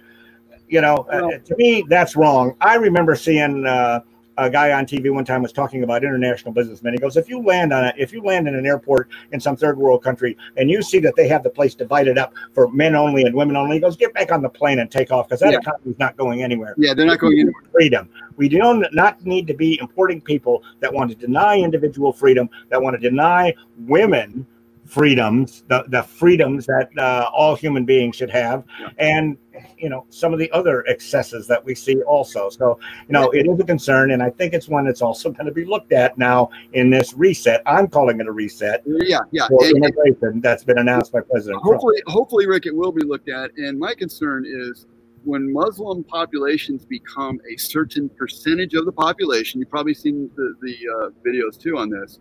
[0.68, 3.98] you know uh, well, uh, to me that's wrong i remember seeing uh,
[4.36, 6.92] a guy on tv one time was talking about international businessmen.
[6.92, 9.56] He goes if you land on it if you land in an airport in some
[9.56, 12.94] third world country and you see that they have the place divided up for men
[12.94, 15.40] only and women only he goes get back on the plane and take off because
[15.40, 15.58] that yeah.
[15.58, 16.74] economy is not going anywhere.
[16.78, 17.62] Yeah they're not going anywhere.
[17.72, 18.08] freedom.
[18.36, 22.80] We do not need to be importing people that want to deny individual freedom that
[22.80, 24.46] want to deny women
[24.84, 28.88] freedoms, the, the freedoms that uh, all human beings should have, yeah.
[28.98, 29.36] and
[29.78, 32.50] you know some of the other excesses that we see also.
[32.50, 32.78] So
[33.08, 35.52] you know it is a concern, and I think it's one that's also going to
[35.52, 37.62] be looked at now in this reset.
[37.66, 38.82] I'm calling it a reset.
[38.86, 39.48] Yeah, yeah.
[39.48, 41.62] For and, immigration that's been announced by President.
[41.62, 42.14] Hopefully, Trump.
[42.14, 43.50] hopefully, Rick, it will be looked at.
[43.56, 44.86] And my concern is
[45.24, 49.60] when Muslim populations become a certain percentage of the population.
[49.60, 52.20] You've probably seen the, the uh, videos too on this,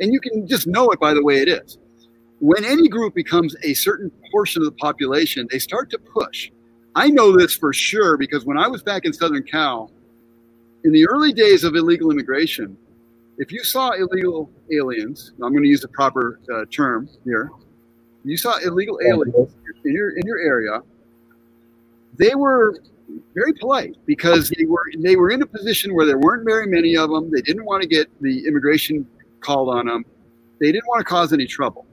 [0.00, 1.78] and you can just know it by the way it is
[2.42, 6.52] when any group becomes a certain portion of the population, they start to push.
[6.96, 9.92] I know this for sure because when I was back in Southern Cal,
[10.84, 12.76] in the early days of illegal immigration,
[13.38, 17.52] if you saw illegal aliens, I'm going to use the proper uh, term here.
[18.24, 20.80] You saw illegal aliens in your in your area.
[22.18, 22.76] they were
[23.34, 26.96] very polite because they were they were in a position where there weren't very many
[26.96, 27.30] of them.
[27.32, 29.06] They didn't want to get the immigration
[29.40, 30.06] called on them.
[30.60, 31.86] They didn't want to cause any trouble.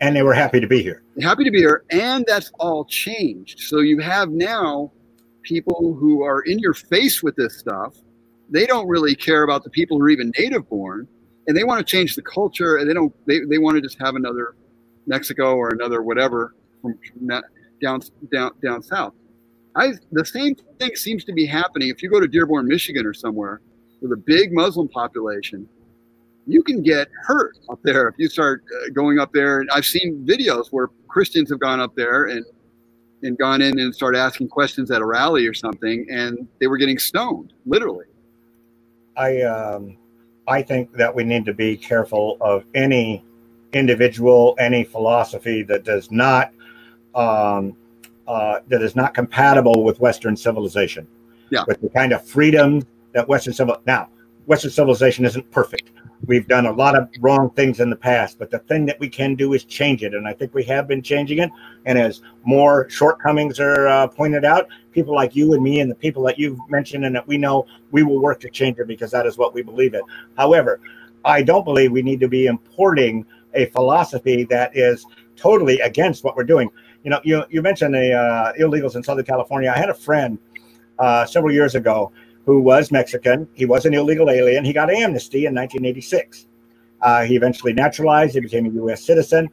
[0.00, 1.02] And they were happy to be here.
[1.20, 3.60] Happy to be here, and that's all changed.
[3.60, 4.92] So you have now
[5.42, 7.96] people who are in your face with this stuff.
[8.50, 11.08] They don't really care about the people who are even native born,
[11.46, 13.12] and they want to change the culture, and they don't.
[13.26, 14.54] They, they want to just have another
[15.06, 16.98] Mexico or another whatever from,
[17.80, 18.00] down
[18.32, 19.14] down down south.
[19.74, 23.14] I the same thing seems to be happening if you go to Dearborn, Michigan, or
[23.14, 23.60] somewhere
[24.00, 25.68] with a big Muslim population.
[26.48, 29.60] You can get hurt up there if you start uh, going up there.
[29.60, 32.44] And I've seen videos where Christians have gone up there and
[33.22, 36.76] and gone in and started asking questions at a rally or something, and they were
[36.76, 38.06] getting stoned, literally.
[39.16, 39.96] I um,
[40.46, 43.24] I think that we need to be careful of any
[43.72, 46.52] individual, any philosophy that does not
[47.14, 47.76] um,
[48.26, 51.06] uh, that is not compatible with Western civilization.
[51.50, 51.64] Yeah.
[51.66, 52.82] With the kind of freedom
[53.12, 54.08] that Western civil now,
[54.46, 55.90] Western civilization isn't perfect.
[56.26, 59.08] We've done a lot of wrong things in the past, but the thing that we
[59.08, 61.50] can do is change it, and I think we have been changing it.
[61.86, 65.94] And as more shortcomings are uh, pointed out, people like you and me, and the
[65.94, 69.12] people that you've mentioned and that we know, we will work to change it because
[69.12, 70.02] that is what we believe in.
[70.36, 70.80] However,
[71.24, 75.06] I don't believe we need to be importing a philosophy that is
[75.36, 76.68] totally against what we're doing.
[77.04, 79.72] You know, you, you mentioned the uh, illegals in Southern California.
[79.74, 80.38] I had a friend
[80.98, 82.12] uh, several years ago
[82.48, 83.46] who was Mexican.
[83.52, 84.64] He was an illegal alien.
[84.64, 86.46] He got amnesty in 1986.
[87.02, 88.32] Uh, he eventually naturalized.
[88.32, 89.04] He became a U.S.
[89.04, 89.50] citizen.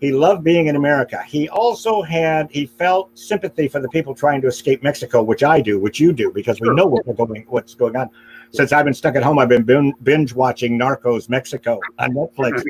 [0.00, 1.22] He loved being in America.
[1.22, 5.60] He also had he felt sympathy for the people trying to escape Mexico, which I
[5.60, 8.10] do, which you do, because we know what going, what's going on.
[8.50, 12.60] Since I've been stuck at home, I've been binge watching Narcos Mexico on Netflix.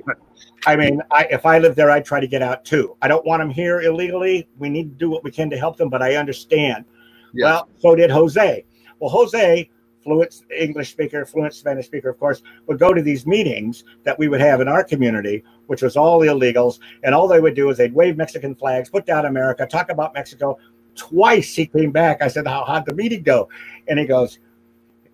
[0.66, 2.94] I mean, I, if I live there, I'd try to get out too.
[3.00, 4.46] I don't want them here illegally.
[4.59, 6.84] We need to do what we can to help them, but I understand.
[7.32, 7.44] Yes.
[7.44, 8.66] Well, so did Jose.
[8.99, 9.70] Well, Jose
[10.03, 14.28] fluent English speaker, fluent Spanish speaker, of course, would go to these meetings that we
[14.28, 16.78] would have in our community, which was all the illegals.
[17.03, 20.14] And all they would do is they'd wave Mexican flags, put down America, talk about
[20.14, 20.59] Mexico.
[20.94, 22.22] Twice he came back.
[22.22, 23.49] I said, How, how'd the meeting go?
[23.88, 24.38] And he goes,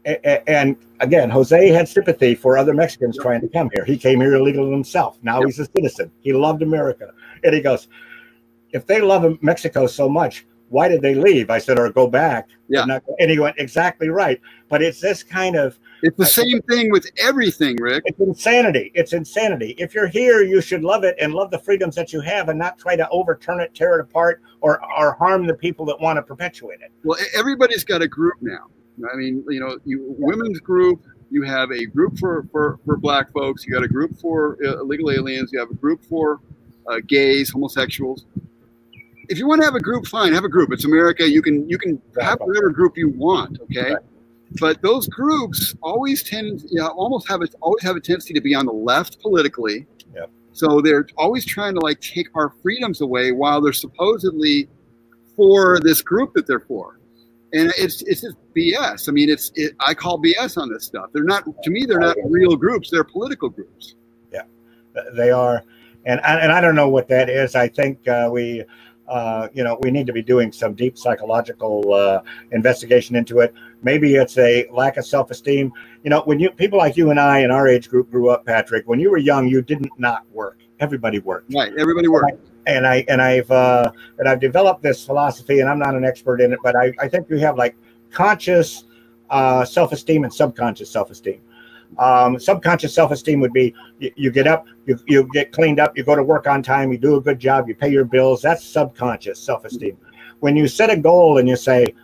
[0.04, 3.84] and again, Jose had sympathy for other Mexicans trying to come here.
[3.84, 5.18] He came here illegally himself.
[5.22, 5.46] Now yep.
[5.46, 6.10] he's a citizen.
[6.20, 7.12] He loved America.
[7.44, 7.88] And he goes,
[8.72, 11.50] if they love Mexico so much, why did they leave?
[11.50, 12.48] I said, or go back.
[12.68, 12.86] Yeah.
[12.86, 14.40] Not, and he went, exactly right.
[14.70, 15.78] But it's this kind of.
[16.02, 18.04] It's the same thing with everything, Rick.
[18.06, 18.90] It's insanity.
[18.94, 19.74] It's insanity.
[19.78, 22.58] If you're here, you should love it and love the freedoms that you have and
[22.58, 26.16] not try to overturn it, tear it apart, or, or harm the people that want
[26.16, 26.90] to perpetuate it.
[27.04, 28.66] Well, everybody's got a group now.
[29.12, 33.32] I mean, you know, you women's group, you have a group for, for, for black
[33.32, 36.40] folks, you got a group for uh, illegal aliens, you have a group for
[36.88, 38.26] uh, gays, homosexuals
[39.28, 40.72] if you want to have a group, fine, have a group.
[40.72, 41.28] It's America.
[41.28, 43.60] You can you can have whatever group you want.
[43.62, 43.94] Okay.
[43.94, 44.02] Right.
[44.60, 48.40] But those groups always tend, you know, almost have a, always have a tendency to
[48.40, 49.86] be on the left politically.
[50.14, 50.30] Yep.
[50.52, 54.68] So they're always trying to like take our freedoms away while they're supposedly
[55.36, 56.98] for this group that they're for.
[57.54, 59.08] And it's it's just BS.
[59.08, 61.10] I mean, it's it, I call BS on this stuff.
[61.12, 61.84] They're not to me.
[61.84, 62.90] They're not real groups.
[62.90, 63.94] They're political groups.
[64.32, 64.42] Yeah,
[65.14, 65.62] they are,
[66.06, 67.54] and and I don't know what that is.
[67.54, 68.64] I think uh, we
[69.12, 73.52] uh, you know, we need to be doing some deep psychological uh, investigation into it.
[73.82, 75.70] Maybe it's a lack of self-esteem.
[76.02, 78.46] You know, when you people like you and I in our age group grew up,
[78.46, 80.60] Patrick, when you were young, you didn't not work.
[80.80, 81.52] Everybody worked.
[81.52, 81.72] Right.
[81.76, 82.38] Everybody worked.
[82.66, 86.40] And I and I've uh, and I've developed this philosophy, and I'm not an expert
[86.40, 87.76] in it, but I, I think we have like
[88.10, 88.84] conscious
[89.28, 91.40] uh, self-esteem and subconscious self-esteem.
[91.98, 96.04] Um, subconscious self-esteem would be you, you, get up, you, you get cleaned up, you
[96.04, 98.42] go to work on time, you do a good job, you pay your bills.
[98.42, 99.96] That's subconscious self-esteem.
[100.40, 101.94] When you set a goal and you say,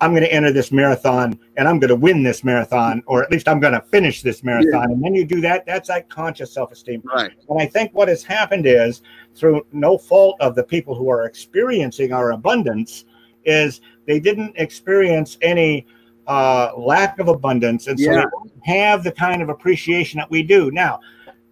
[0.00, 3.32] I'm going to enter this marathon and I'm going to win this marathon, or at
[3.32, 4.88] least I'm going to finish this marathon.
[4.88, 4.94] Yeah.
[4.94, 7.02] And then you do that, that's like conscious self esteem.
[7.04, 7.32] Right.
[7.48, 9.02] And I think what has happened is,
[9.34, 13.06] through no fault of the people who are experiencing our abundance,
[13.44, 15.86] is they didn't experience any
[16.28, 18.16] uh, lack of abundance, and so yeah.
[18.16, 21.00] they don't have the kind of appreciation that we do now.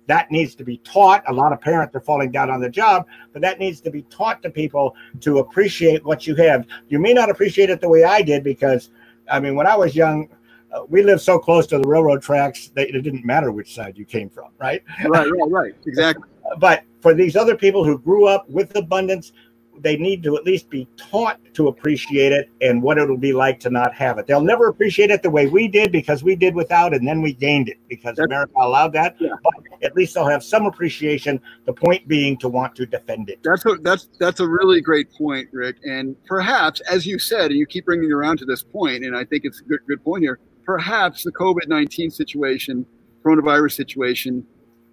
[0.06, 1.24] That needs to be taught.
[1.26, 4.02] A lot of parents are falling down on the job, but that needs to be
[4.02, 6.66] taught to people to appreciate what you have.
[6.88, 8.90] You may not appreciate it the way I did because,
[9.28, 10.28] I mean, when I was young,
[10.72, 13.96] uh, we lived so close to the railroad tracks that it didn't matter which side
[13.96, 14.82] you came from, right?
[15.06, 15.74] Right, right, right.
[15.86, 16.28] Exactly.
[16.58, 19.32] but for these other people who grew up with abundance,
[19.80, 23.60] they need to at least be taught to appreciate it and what it'll be like
[23.60, 24.26] to not have it.
[24.26, 27.32] They'll never appreciate it the way we did because we did without and then we
[27.32, 29.16] gained it because That's, America allowed that.
[29.18, 29.30] Yeah.
[29.42, 31.40] But at least they'll have some appreciation.
[31.64, 33.40] The point being to want to defend it.
[33.42, 35.76] That's a, that's that's a really great point, Rick.
[35.84, 39.24] And perhaps, as you said, and you keep bringing around to this point, and I
[39.24, 40.38] think it's a good good point here.
[40.64, 42.86] Perhaps the COVID nineteen situation,
[43.24, 44.46] coronavirus situation,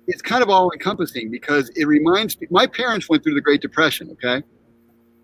[0.08, 2.48] it's kind of all encompassing because it reminds me.
[2.50, 4.10] My parents went through the Great Depression.
[4.12, 4.44] Okay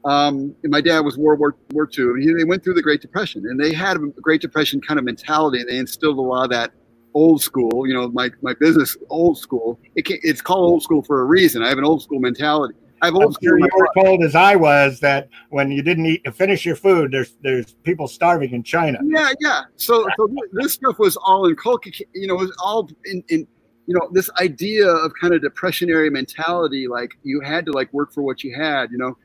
[0.09, 2.99] um, my dad was World War, War II, and he, they went through the Great
[2.99, 6.45] Depression, and they had a Great Depression kind of mentality, and they instilled a lot
[6.45, 6.71] of that
[7.13, 7.87] old school.
[7.87, 9.79] You know, my my business old school.
[9.95, 11.61] It it's called old school for a reason.
[11.61, 12.73] I have an old school mentality.
[13.03, 16.07] I have old I'm sure you were told, as I was, that when you didn't
[16.07, 18.97] eat finish your food, there's there's people starving in China.
[19.03, 19.61] Yeah, yeah.
[19.75, 22.07] So so this stuff was all inculcated.
[22.15, 23.47] You know, it was all in, in
[23.85, 26.87] you know this idea of kind of depressionary mentality.
[26.87, 28.89] Like you had to like work for what you had.
[28.89, 29.15] You know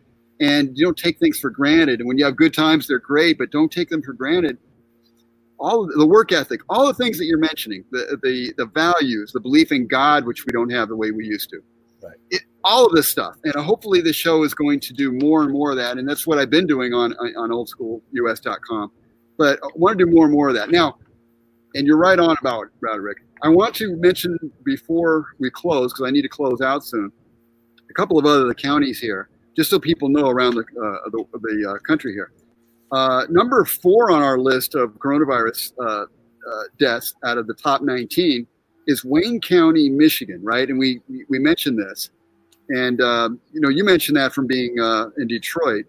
[0.44, 2.00] and you don't take things for granted.
[2.00, 4.58] And when you have good times, they're great, but don't take them for granted.
[5.58, 9.40] All the work ethic, all the things that you're mentioning, the the the values, the
[9.40, 11.60] belief in God, which we don't have the way we used to.
[12.02, 12.16] Right.
[12.30, 15.52] It, all of this stuff, and hopefully the show is going to do more and
[15.52, 15.96] more of that.
[15.96, 18.92] And that's what I've been doing on on oldschoolus.com.
[19.38, 20.98] But I want to do more and more of that now.
[21.74, 23.18] And you're right on about Roderick.
[23.42, 27.10] I want to mention before we close because I need to close out soon.
[27.88, 31.70] A couple of other counties here just so people know around the, uh, the, the
[31.70, 32.32] uh, country here.
[32.92, 36.06] Uh, number four on our list of coronavirus uh,
[36.78, 38.46] deaths out of the top 19
[38.86, 40.68] is Wayne County, Michigan, right?
[40.68, 42.10] And we we mentioned this,
[42.68, 45.86] and um, you know you mentioned that from being uh, in Detroit.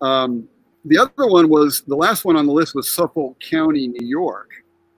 [0.00, 0.48] Um,
[0.84, 4.50] the other one was the last one on the list was Suffolk County, New York.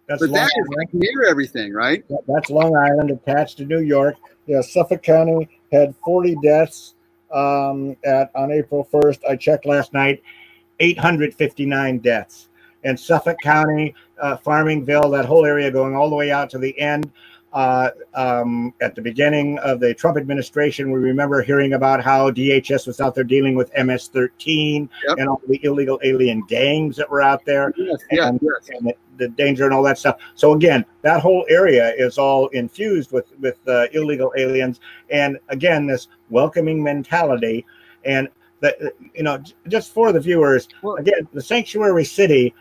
[0.08, 2.04] That's but Long that is like near everything, right?
[2.28, 4.16] That's Long Island attached to New York.
[4.46, 6.94] Yeah, Suffolk County had 40 deaths
[7.32, 9.20] um, at on April 1st.
[9.28, 10.22] I checked last night,
[10.80, 12.48] 859 deaths.
[12.84, 16.78] In Suffolk County, uh, Farmingville, that whole area going all the way out to the
[16.80, 17.10] end.
[17.52, 22.86] Uh, um, at the beginning of the Trump administration, we remember hearing about how DHS
[22.86, 25.18] was out there dealing with MS-13 yep.
[25.18, 28.70] and all the illegal alien gangs that were out there, yes, and, yes.
[28.70, 30.16] and the, the, danger and all that stuff.
[30.34, 34.80] So again, that whole area is all infused with with uh, illegal aliens,
[35.10, 37.64] and again, this welcoming mentality,
[38.04, 38.28] and
[38.60, 42.54] the, you know, just for the viewers, well, again, the sanctuary city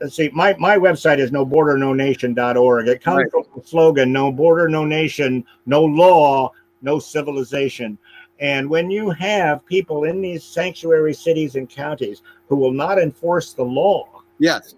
[0.00, 2.88] let's see, my, my website is no border, no nation.org.
[2.88, 3.30] It comes right.
[3.30, 6.52] from the slogan, no border, no nation, no law,
[6.82, 7.98] no civilization.
[8.40, 13.52] And when you have people in these sanctuary cities and counties who will not enforce
[13.52, 14.22] the law.
[14.38, 14.74] Yes.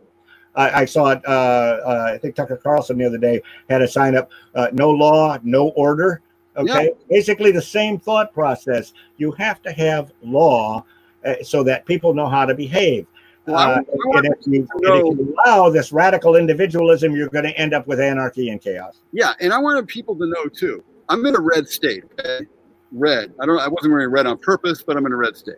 [0.55, 1.23] I, I saw it.
[1.27, 3.41] Uh, uh, I think Tucker Carlson the other day
[3.71, 6.21] had a sign up: uh, "No law, no order."
[6.57, 7.01] Okay, yep.
[7.09, 8.93] basically the same thought process.
[9.17, 10.85] You have to have law
[11.25, 13.07] uh, so that people know how to behave.
[13.49, 13.81] Uh,
[14.15, 17.87] and, if you, and if you allow this radical individualism, you're going to end up
[17.89, 18.99] with anarchy and chaos.
[19.13, 20.85] Yeah, and I wanted people to know too.
[21.09, 22.05] I'm in a red state.
[22.21, 22.47] Okay?
[22.93, 23.33] Red.
[23.41, 23.59] I don't.
[23.59, 25.57] I wasn't wearing red on purpose, but I'm in a red state.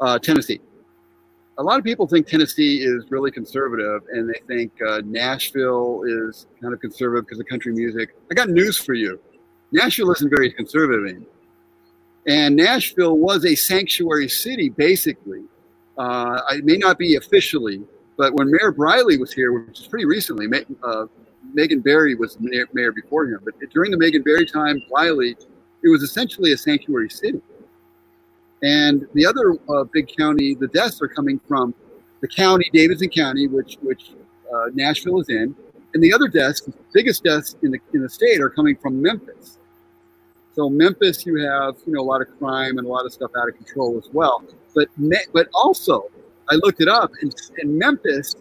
[0.00, 0.60] Uh, Tennessee.
[1.58, 6.46] A lot of people think Tennessee is really conservative, and they think uh, Nashville is
[6.60, 8.10] kind of conservative because of country music.
[8.30, 9.20] I got news for you.
[9.72, 11.28] Nashville isn't very conservative anymore.
[12.26, 15.44] And Nashville was a sanctuary city, basically,
[15.98, 17.82] uh, it may not be officially,
[18.16, 20.46] but when Mayor Briley was here, which is pretty recently,
[20.82, 21.06] uh,
[21.52, 23.40] Megan Barry was mayor before him.
[23.44, 25.36] But during the Megan Barry time, Briley,
[25.82, 27.40] it was essentially a sanctuary city.
[28.62, 31.74] And the other uh, big county, the deaths are coming from
[32.20, 34.12] the county, Davidson County, which which
[34.52, 35.54] uh, Nashville is in,
[35.94, 39.00] and the other deaths, the biggest deaths in the in the state, are coming from
[39.00, 39.57] Memphis.
[40.58, 43.30] So Memphis, you have you know a lot of crime and a lot of stuff
[43.40, 44.42] out of control as well.
[44.74, 44.88] But
[45.32, 46.10] but also,
[46.50, 48.34] I looked it up, and, and Memphis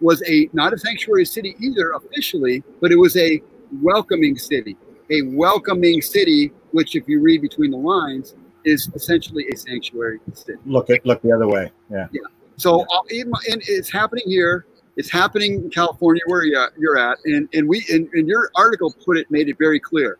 [0.00, 3.42] was a not a sanctuary city either officially, but it was a
[3.82, 4.78] welcoming city,
[5.10, 10.58] a welcoming city, which if you read between the lines is essentially a sanctuary city.
[10.64, 11.70] Look at look the other way.
[11.90, 12.08] Yeah.
[12.12, 12.22] Yeah.
[12.56, 13.24] So yeah.
[13.24, 14.64] Uh, and it's happening here.
[14.96, 19.18] It's happening in California where you're at, and and we and, and your article put
[19.18, 20.18] it made it very clear.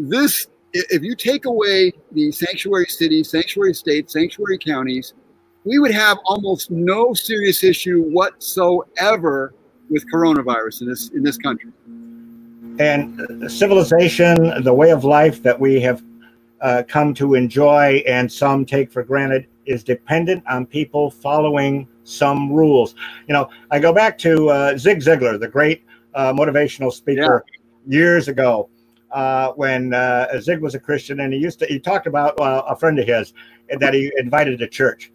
[0.00, 5.14] This if you take away the sanctuary cities, sanctuary states, sanctuary counties,
[5.64, 9.54] we would have almost no serious issue whatsoever
[9.90, 11.70] with coronavirus in this in this country.
[12.78, 16.02] And civilization, the way of life that we have
[16.62, 22.50] uh, come to enjoy and some take for granted, is dependent on people following some
[22.50, 22.94] rules.
[23.28, 25.84] You know, I go back to uh, Zig Ziglar, the great
[26.14, 27.44] uh, motivational speaker,
[27.86, 27.98] yeah.
[27.98, 28.70] years ago
[29.12, 32.62] uh, when uh, Zig was a Christian, and he used to he talked about uh,
[32.68, 33.32] a friend of his
[33.78, 35.12] that he invited to church,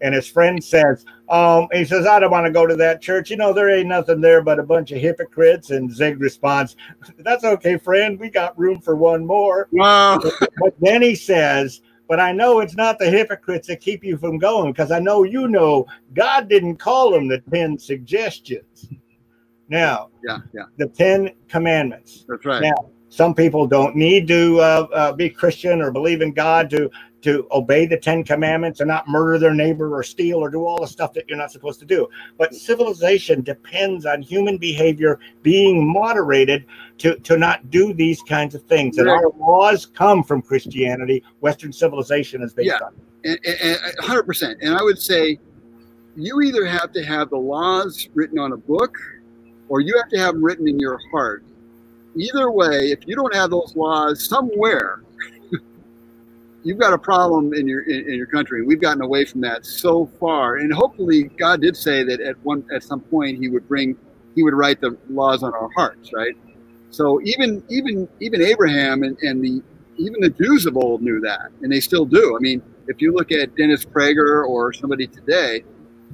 [0.00, 3.30] and his friend says, um, he says, I don't want to go to that church.
[3.30, 5.70] You know, there ain't nothing there but a bunch of hypocrites.
[5.70, 6.76] And Zig responds,
[7.18, 8.18] That's okay, friend.
[8.18, 9.68] We got room for one more.
[9.72, 10.20] Wow.
[10.58, 14.38] But, then he says, but I know it's not the hypocrites that keep you from
[14.38, 18.88] going because I know you know God didn't call them the 10 suggestions.
[19.68, 20.64] Now, yeah, yeah.
[20.78, 22.24] The 10 commandments.
[22.28, 22.62] That's right.
[22.62, 26.90] Now, some people don't need to uh, uh, be Christian or believe in God to
[27.22, 30.78] to obey the Ten Commandments and not murder their neighbor or steal or do all
[30.78, 32.06] the stuff that you're not supposed to do.
[32.36, 36.66] But civilization depends on human behavior being moderated
[36.98, 38.98] to, to not do these kinds of things.
[38.98, 41.24] And our laws come from Christianity.
[41.40, 42.86] Western civilization is based yeah.
[42.86, 42.92] on
[43.24, 43.40] it.
[43.44, 44.56] And, and, 100%.
[44.60, 45.40] And I would say
[46.14, 48.96] you either have to have the laws written on a book
[49.68, 51.42] or you have to have them written in your heart.
[52.16, 55.02] Either way, if you don't have those laws somewhere,
[56.64, 58.64] you've got a problem in your in, in, your country.
[58.64, 62.64] We've gotten away from that so far, and hopefully, God did say that at one
[62.74, 63.96] at some point He would bring
[64.34, 66.34] He would write the laws on our hearts, right?
[66.90, 69.62] So even even even Abraham and, and the
[69.98, 72.36] even the Jews of old knew that, and they still do.
[72.36, 75.64] I mean, if you look at Dennis Prager or somebody today,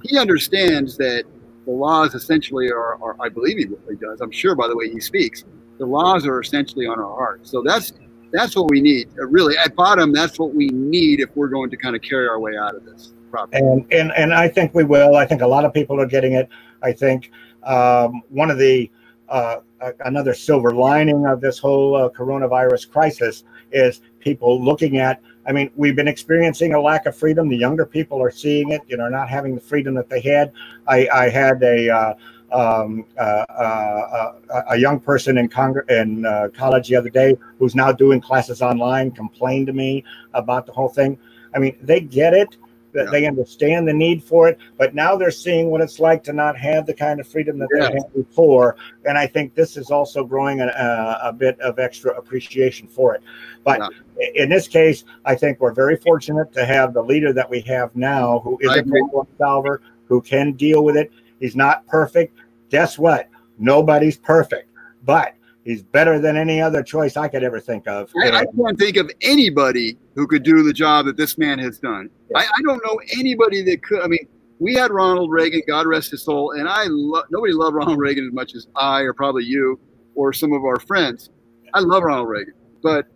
[0.02, 1.24] he understands that
[1.64, 3.66] the laws essentially are, are I believe he
[4.00, 4.20] does.
[4.20, 5.44] I'm sure by the way he speaks,
[5.78, 7.50] the laws are essentially on our hearts.
[7.50, 7.92] So that's
[8.32, 9.08] that's what we need.
[9.18, 12.26] Uh, really, at bottom, that's what we need if we're going to kind of carry
[12.28, 13.62] our way out of this problem.
[13.62, 15.16] And and and I think we will.
[15.16, 16.48] I think a lot of people are getting it.
[16.82, 17.30] I think
[17.62, 18.90] um, one of the
[19.28, 19.60] uh,
[20.04, 25.20] another silver lining of this whole uh, coronavirus crisis is people looking at.
[25.46, 27.48] I mean, we've been experiencing a lack of freedom.
[27.48, 28.82] The younger people are seeing it.
[28.86, 30.52] You know, not having the freedom that they had.
[30.86, 32.14] I, I had a uh,
[32.52, 37.36] um, uh, uh, uh, a young person in, Cong- in uh, college the other day
[37.58, 41.18] who's now doing classes online complained to me about the whole thing.
[41.54, 42.56] I mean, they get it,
[42.92, 43.10] that yeah.
[43.10, 46.56] they understand the need for it, but now they're seeing what it's like to not
[46.56, 47.88] have the kind of freedom that yeah.
[47.88, 48.76] they had before.
[49.06, 53.22] And I think this is also growing a, a bit of extra appreciation for it.
[53.64, 53.80] But
[54.18, 54.28] yeah.
[54.34, 57.94] in this case, I think we're very fortunate to have the leader that we have
[57.96, 61.10] now who is a problem solver, who can deal with it.
[61.40, 62.36] He's not perfect
[62.72, 63.28] guess what?
[63.58, 64.70] Nobody's perfect,
[65.04, 68.10] but he's better than any other choice I could ever think of.
[68.20, 71.78] I, I can't think of anybody who could do the job that this man has
[71.78, 72.10] done.
[72.34, 74.02] I, I, don't know anybody that could.
[74.02, 74.26] I mean,
[74.58, 78.26] we had Ronald Reagan, God rest his soul, and I lo- nobody loved Ronald Reagan
[78.26, 79.78] as much as I, or probably you,
[80.14, 81.28] or some of our friends.
[81.74, 83.06] I love Ronald Reagan, but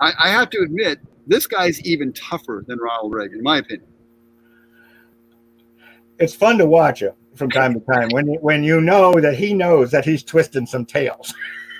[0.00, 3.88] I, I have to admit, this guy's even tougher than Ronald Reagan, in my opinion.
[6.18, 9.54] It's fun to watch him from time to time when when you know that he
[9.54, 11.32] knows that he's twisting some tails.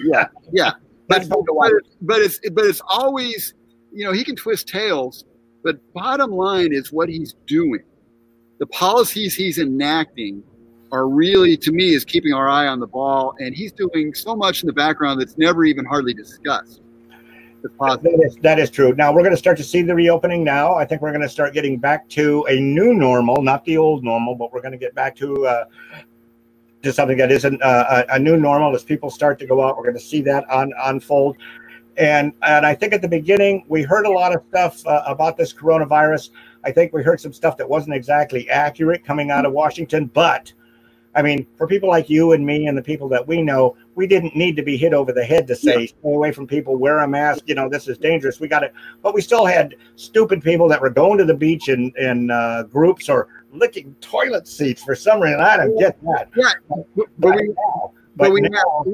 [0.04, 0.72] Yeah, yeah.
[1.08, 1.40] But, but,
[2.02, 3.54] but it's but it's always
[3.92, 5.24] you know he can twist tails,
[5.64, 7.82] but bottom line is what he's doing.
[8.58, 10.42] The policies he's enacting
[10.92, 14.34] are really to me is keeping our eye on the ball, and he's doing so
[14.36, 16.82] much in the background that's never even hardly discussed.
[18.02, 18.94] That is, that is true.
[18.94, 20.74] Now we're going to start to see the reopening now.
[20.74, 24.04] I think we're going to start getting back to a new normal, not the old
[24.04, 25.64] normal, but we're going to get back to uh,
[26.82, 29.76] to something that isn't uh, a, a, new normal as people start to go out.
[29.76, 31.36] We're going to see that on, unfold.
[31.96, 35.36] And, and I think at the beginning, we heard a lot of stuff uh, about
[35.36, 36.30] this coronavirus.
[36.64, 40.52] I think we heard some stuff that wasn't exactly accurate coming out of Washington, but
[41.14, 44.06] I mean, for people like you and me and the people that we know, we
[44.06, 45.86] didn't need to be hit over the head to say, yeah.
[45.88, 48.38] stay away from people, wear a mask, you know, this is dangerous.
[48.38, 48.72] We got it.
[49.02, 52.62] But we still had stupid people that were going to the beach in, in uh,
[52.62, 55.40] groups or licking toilet seats for some reason.
[55.40, 56.28] I don't get that.
[56.36, 56.52] Yeah.
[56.68, 58.84] But, but, we, now, but, we now,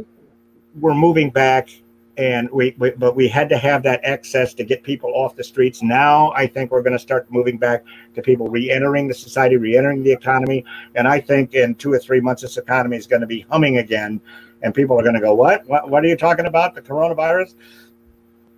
[0.81, 1.69] we're moving back
[2.17, 5.43] and we, we, but we had to have that access to get people off the
[5.43, 7.83] streets now i think we're going to start moving back
[8.15, 12.21] to people re-entering the society re-entering the economy and i think in two or three
[12.21, 14.21] months this economy is going to be humming again
[14.65, 15.65] and people are going to go what?
[15.67, 17.55] what what are you talking about the coronavirus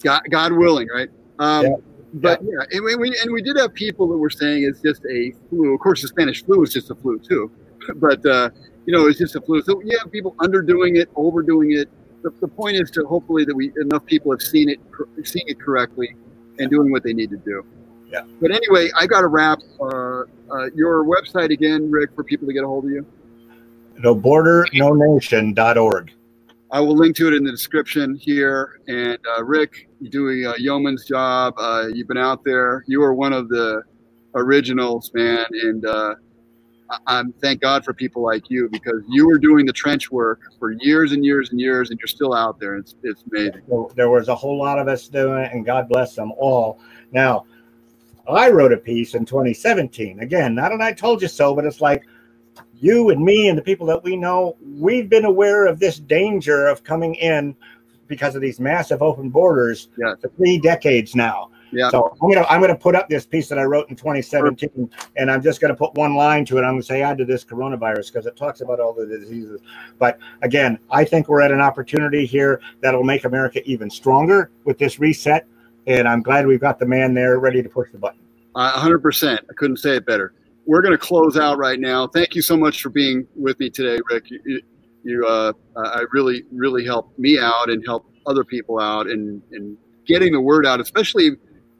[0.03, 1.73] god, god willing right um, yeah.
[2.15, 5.05] but yeah, yeah and, we, and we did have people that were saying it's just
[5.11, 7.51] a flu of course the spanish flu is just a flu too
[7.97, 8.49] but uh,
[8.87, 11.91] you know it's just a flu so you have people underdoing it overdoing it
[12.23, 14.81] the, the point is to hopefully that we enough people have seen it
[15.23, 16.17] seeing it correctly
[16.59, 17.65] and doing what they need to do.
[18.11, 18.23] Yeah.
[18.41, 19.59] But anyway, I got to wrap.
[19.81, 23.05] Uh, uh, your website again, Rick, for people to get a hold of you.
[23.99, 26.13] No border, no nation.org.
[26.71, 28.81] I will link to it in the description here.
[28.89, 31.55] And uh, Rick, you're doing a yeoman's job.
[31.57, 32.85] Uh, you've been out there.
[32.87, 33.83] You are one of the
[34.35, 35.47] originals, man.
[35.51, 36.15] And uh,
[37.07, 40.41] I, am thank God for people like you because you were doing the trench work
[40.59, 42.77] for years and years and years, and you're still out there.
[42.77, 43.63] It's it's amazing.
[43.95, 46.81] There was a whole lot of us doing it, and God bless them all.
[47.13, 47.47] Now,
[48.29, 50.21] I wrote a piece in 2017.
[50.21, 52.03] Again, not that I told you so, but it's like
[52.79, 56.66] you and me and the people that we know, we've been aware of this danger
[56.66, 57.57] of coming in
[58.07, 60.16] because of these massive open borders yes.
[60.20, 61.51] for three decades now.
[61.72, 61.91] Yeah.
[61.91, 64.89] So I'm gonna I'm gonna put up this piece that I wrote in 2017, sure.
[65.16, 66.61] and I'm just gonna put one line to it.
[66.61, 69.61] I'm gonna say add to this coronavirus because it talks about all the diseases.
[69.99, 74.79] But again, I think we're at an opportunity here that'll make America even stronger with
[74.79, 75.47] this reset,
[75.89, 78.20] and I'm glad we've got the man there ready to push the button.
[78.55, 79.39] Uh, 100%.
[79.51, 80.33] I couldn't say it better.
[80.67, 82.09] We're going to close out right now.
[82.09, 84.25] Thank you so much for being with me today, Rick.
[84.31, 84.61] You,
[85.05, 89.77] you uh, I really, really helped me out and helped other people out and, and
[90.07, 91.31] getting the word out, especially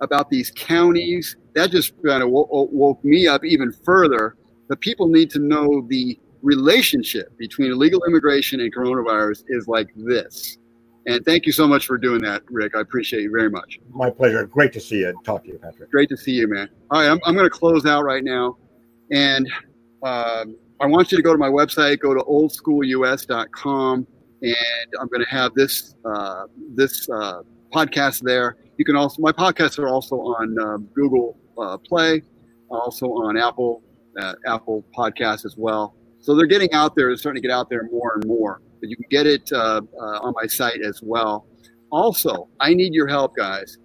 [0.01, 1.37] about these counties.
[1.55, 4.37] That just kind of woke me up even further.
[4.69, 10.59] The people need to know the relationship between illegal immigration and coronavirus is like this.
[11.07, 12.77] And thank you so much for doing that, Rick.
[12.77, 13.79] I appreciate you very much.
[13.91, 14.45] My pleasure.
[14.47, 15.91] Great to see you and talk to you, Patrick.
[15.91, 16.69] Great to see you, man.
[16.91, 18.57] All right, I'm, I'm going to close out right now.
[19.13, 19.49] And
[20.03, 24.07] um, I want you to go to my website, go to oldschoolus.com,
[24.43, 26.45] and I'm going to have this uh,
[26.75, 27.43] this uh,
[27.73, 28.57] podcast there.
[28.77, 32.23] You can also my podcasts are also on uh, Google uh, Play,
[32.71, 33.83] also on Apple
[34.21, 35.95] uh, Apple Podcasts as well.
[36.21, 37.07] So they're getting out there.
[37.07, 39.81] They're starting to get out there more and more but you can get it uh,
[40.01, 41.47] uh, on my site as well.
[41.91, 43.79] Also, I need your help, guys.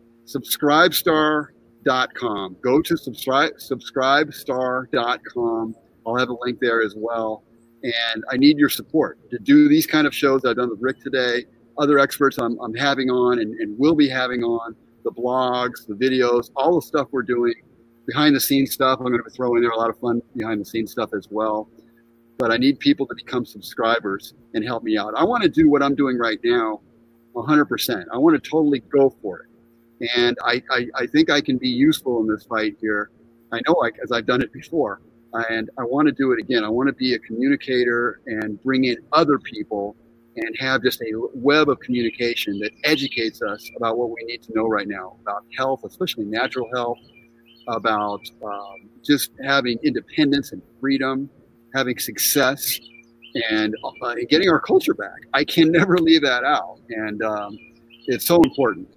[1.85, 2.57] Subscribestar.com.
[2.61, 5.75] Go to subscribe subscribestar.com.
[6.05, 7.43] I'll have a link there as well.
[7.83, 11.01] And I need your support to do these kind of shows I've done with Rick
[11.01, 11.45] today,
[11.77, 15.95] other experts I'm, I'm having on and, and will be having on, the blogs, the
[15.95, 17.55] videos, all the stuff we're doing,
[18.05, 18.99] behind the scenes stuff.
[18.99, 21.27] I'm going to throw in there a lot of fun behind the scenes stuff as
[21.31, 21.67] well
[22.41, 25.13] but I need people to become subscribers and help me out.
[25.15, 26.81] I want to do what I'm doing right now
[27.35, 28.05] 100%.
[28.11, 29.50] I want to totally go for it.
[30.15, 33.11] And I, I, I think I can be useful in this fight here.
[33.51, 35.01] I know I, because I've done it before.
[35.49, 36.63] And I want to do it again.
[36.63, 39.95] I want to be a communicator and bring in other people
[40.35, 44.53] and have just a web of communication that educates us about what we need to
[44.53, 46.97] know right now about health, especially natural health,
[47.67, 51.29] about um, just having independence and freedom,
[51.75, 52.79] having success
[53.49, 55.19] and uh, getting our culture back.
[55.33, 56.79] I can never leave that out.
[56.89, 57.57] And um,
[58.07, 58.87] it's so important.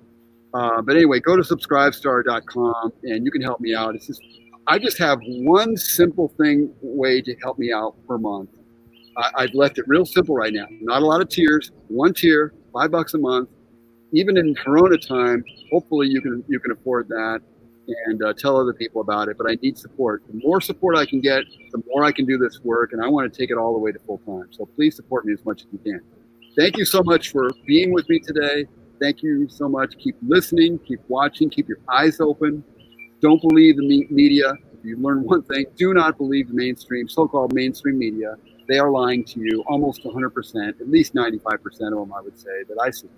[0.55, 3.97] Uh, but anyway, go to subscribestar.com and you can help me out.
[3.97, 4.23] It's just,
[4.69, 8.51] I just have one simple thing way to help me out per month.
[9.17, 10.67] I, have left it real simple right now.
[10.81, 13.49] Not a lot of tiers, one tier, five bucks a month.
[14.13, 17.41] Even in Corona time, hopefully you can you can afford that
[18.07, 19.37] and uh, tell other people about it.
[19.37, 20.23] But I need support.
[20.29, 23.09] The more support I can get, the more I can do this work, and I
[23.09, 24.49] want to take it all the way to full time.
[24.51, 26.01] So please support me as much as you can.
[26.57, 28.67] Thank you so much for being with me today.
[29.05, 29.99] Thank you so much.
[29.99, 32.65] Keep listening, keep watching, keep your eyes open.
[33.21, 34.55] Don't believe the media.
[34.73, 38.37] If you learn one thing, do not believe the mainstream, so-called mainstream media.
[38.67, 42.63] They are lying to you almost 100%, at least 95% of them, I would say,
[42.67, 43.11] that I see.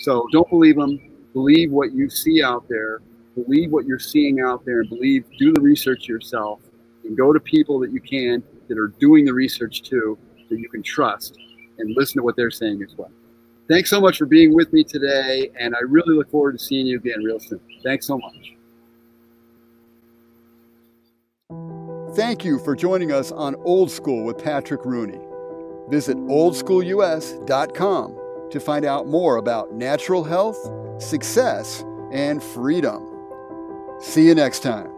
[0.00, 1.00] So don't believe them.
[1.32, 3.00] Believe what you see out there
[3.44, 6.60] believe what you're seeing out there and believe, do the research yourself
[7.04, 10.18] and go to people that you can that are doing the research too,
[10.50, 11.38] that you can trust
[11.78, 13.10] and listen to what they're saying as well.
[13.68, 16.86] Thanks so much for being with me today, and I really look forward to seeing
[16.86, 17.60] you again real soon.
[17.84, 18.54] Thanks so much.
[22.16, 25.20] Thank you for joining us on Old School with Patrick Rooney.
[25.90, 28.18] Visit oldschoolus.com
[28.50, 30.58] to find out more about natural health,
[31.00, 33.06] success, and freedom.
[34.00, 34.97] See you next time.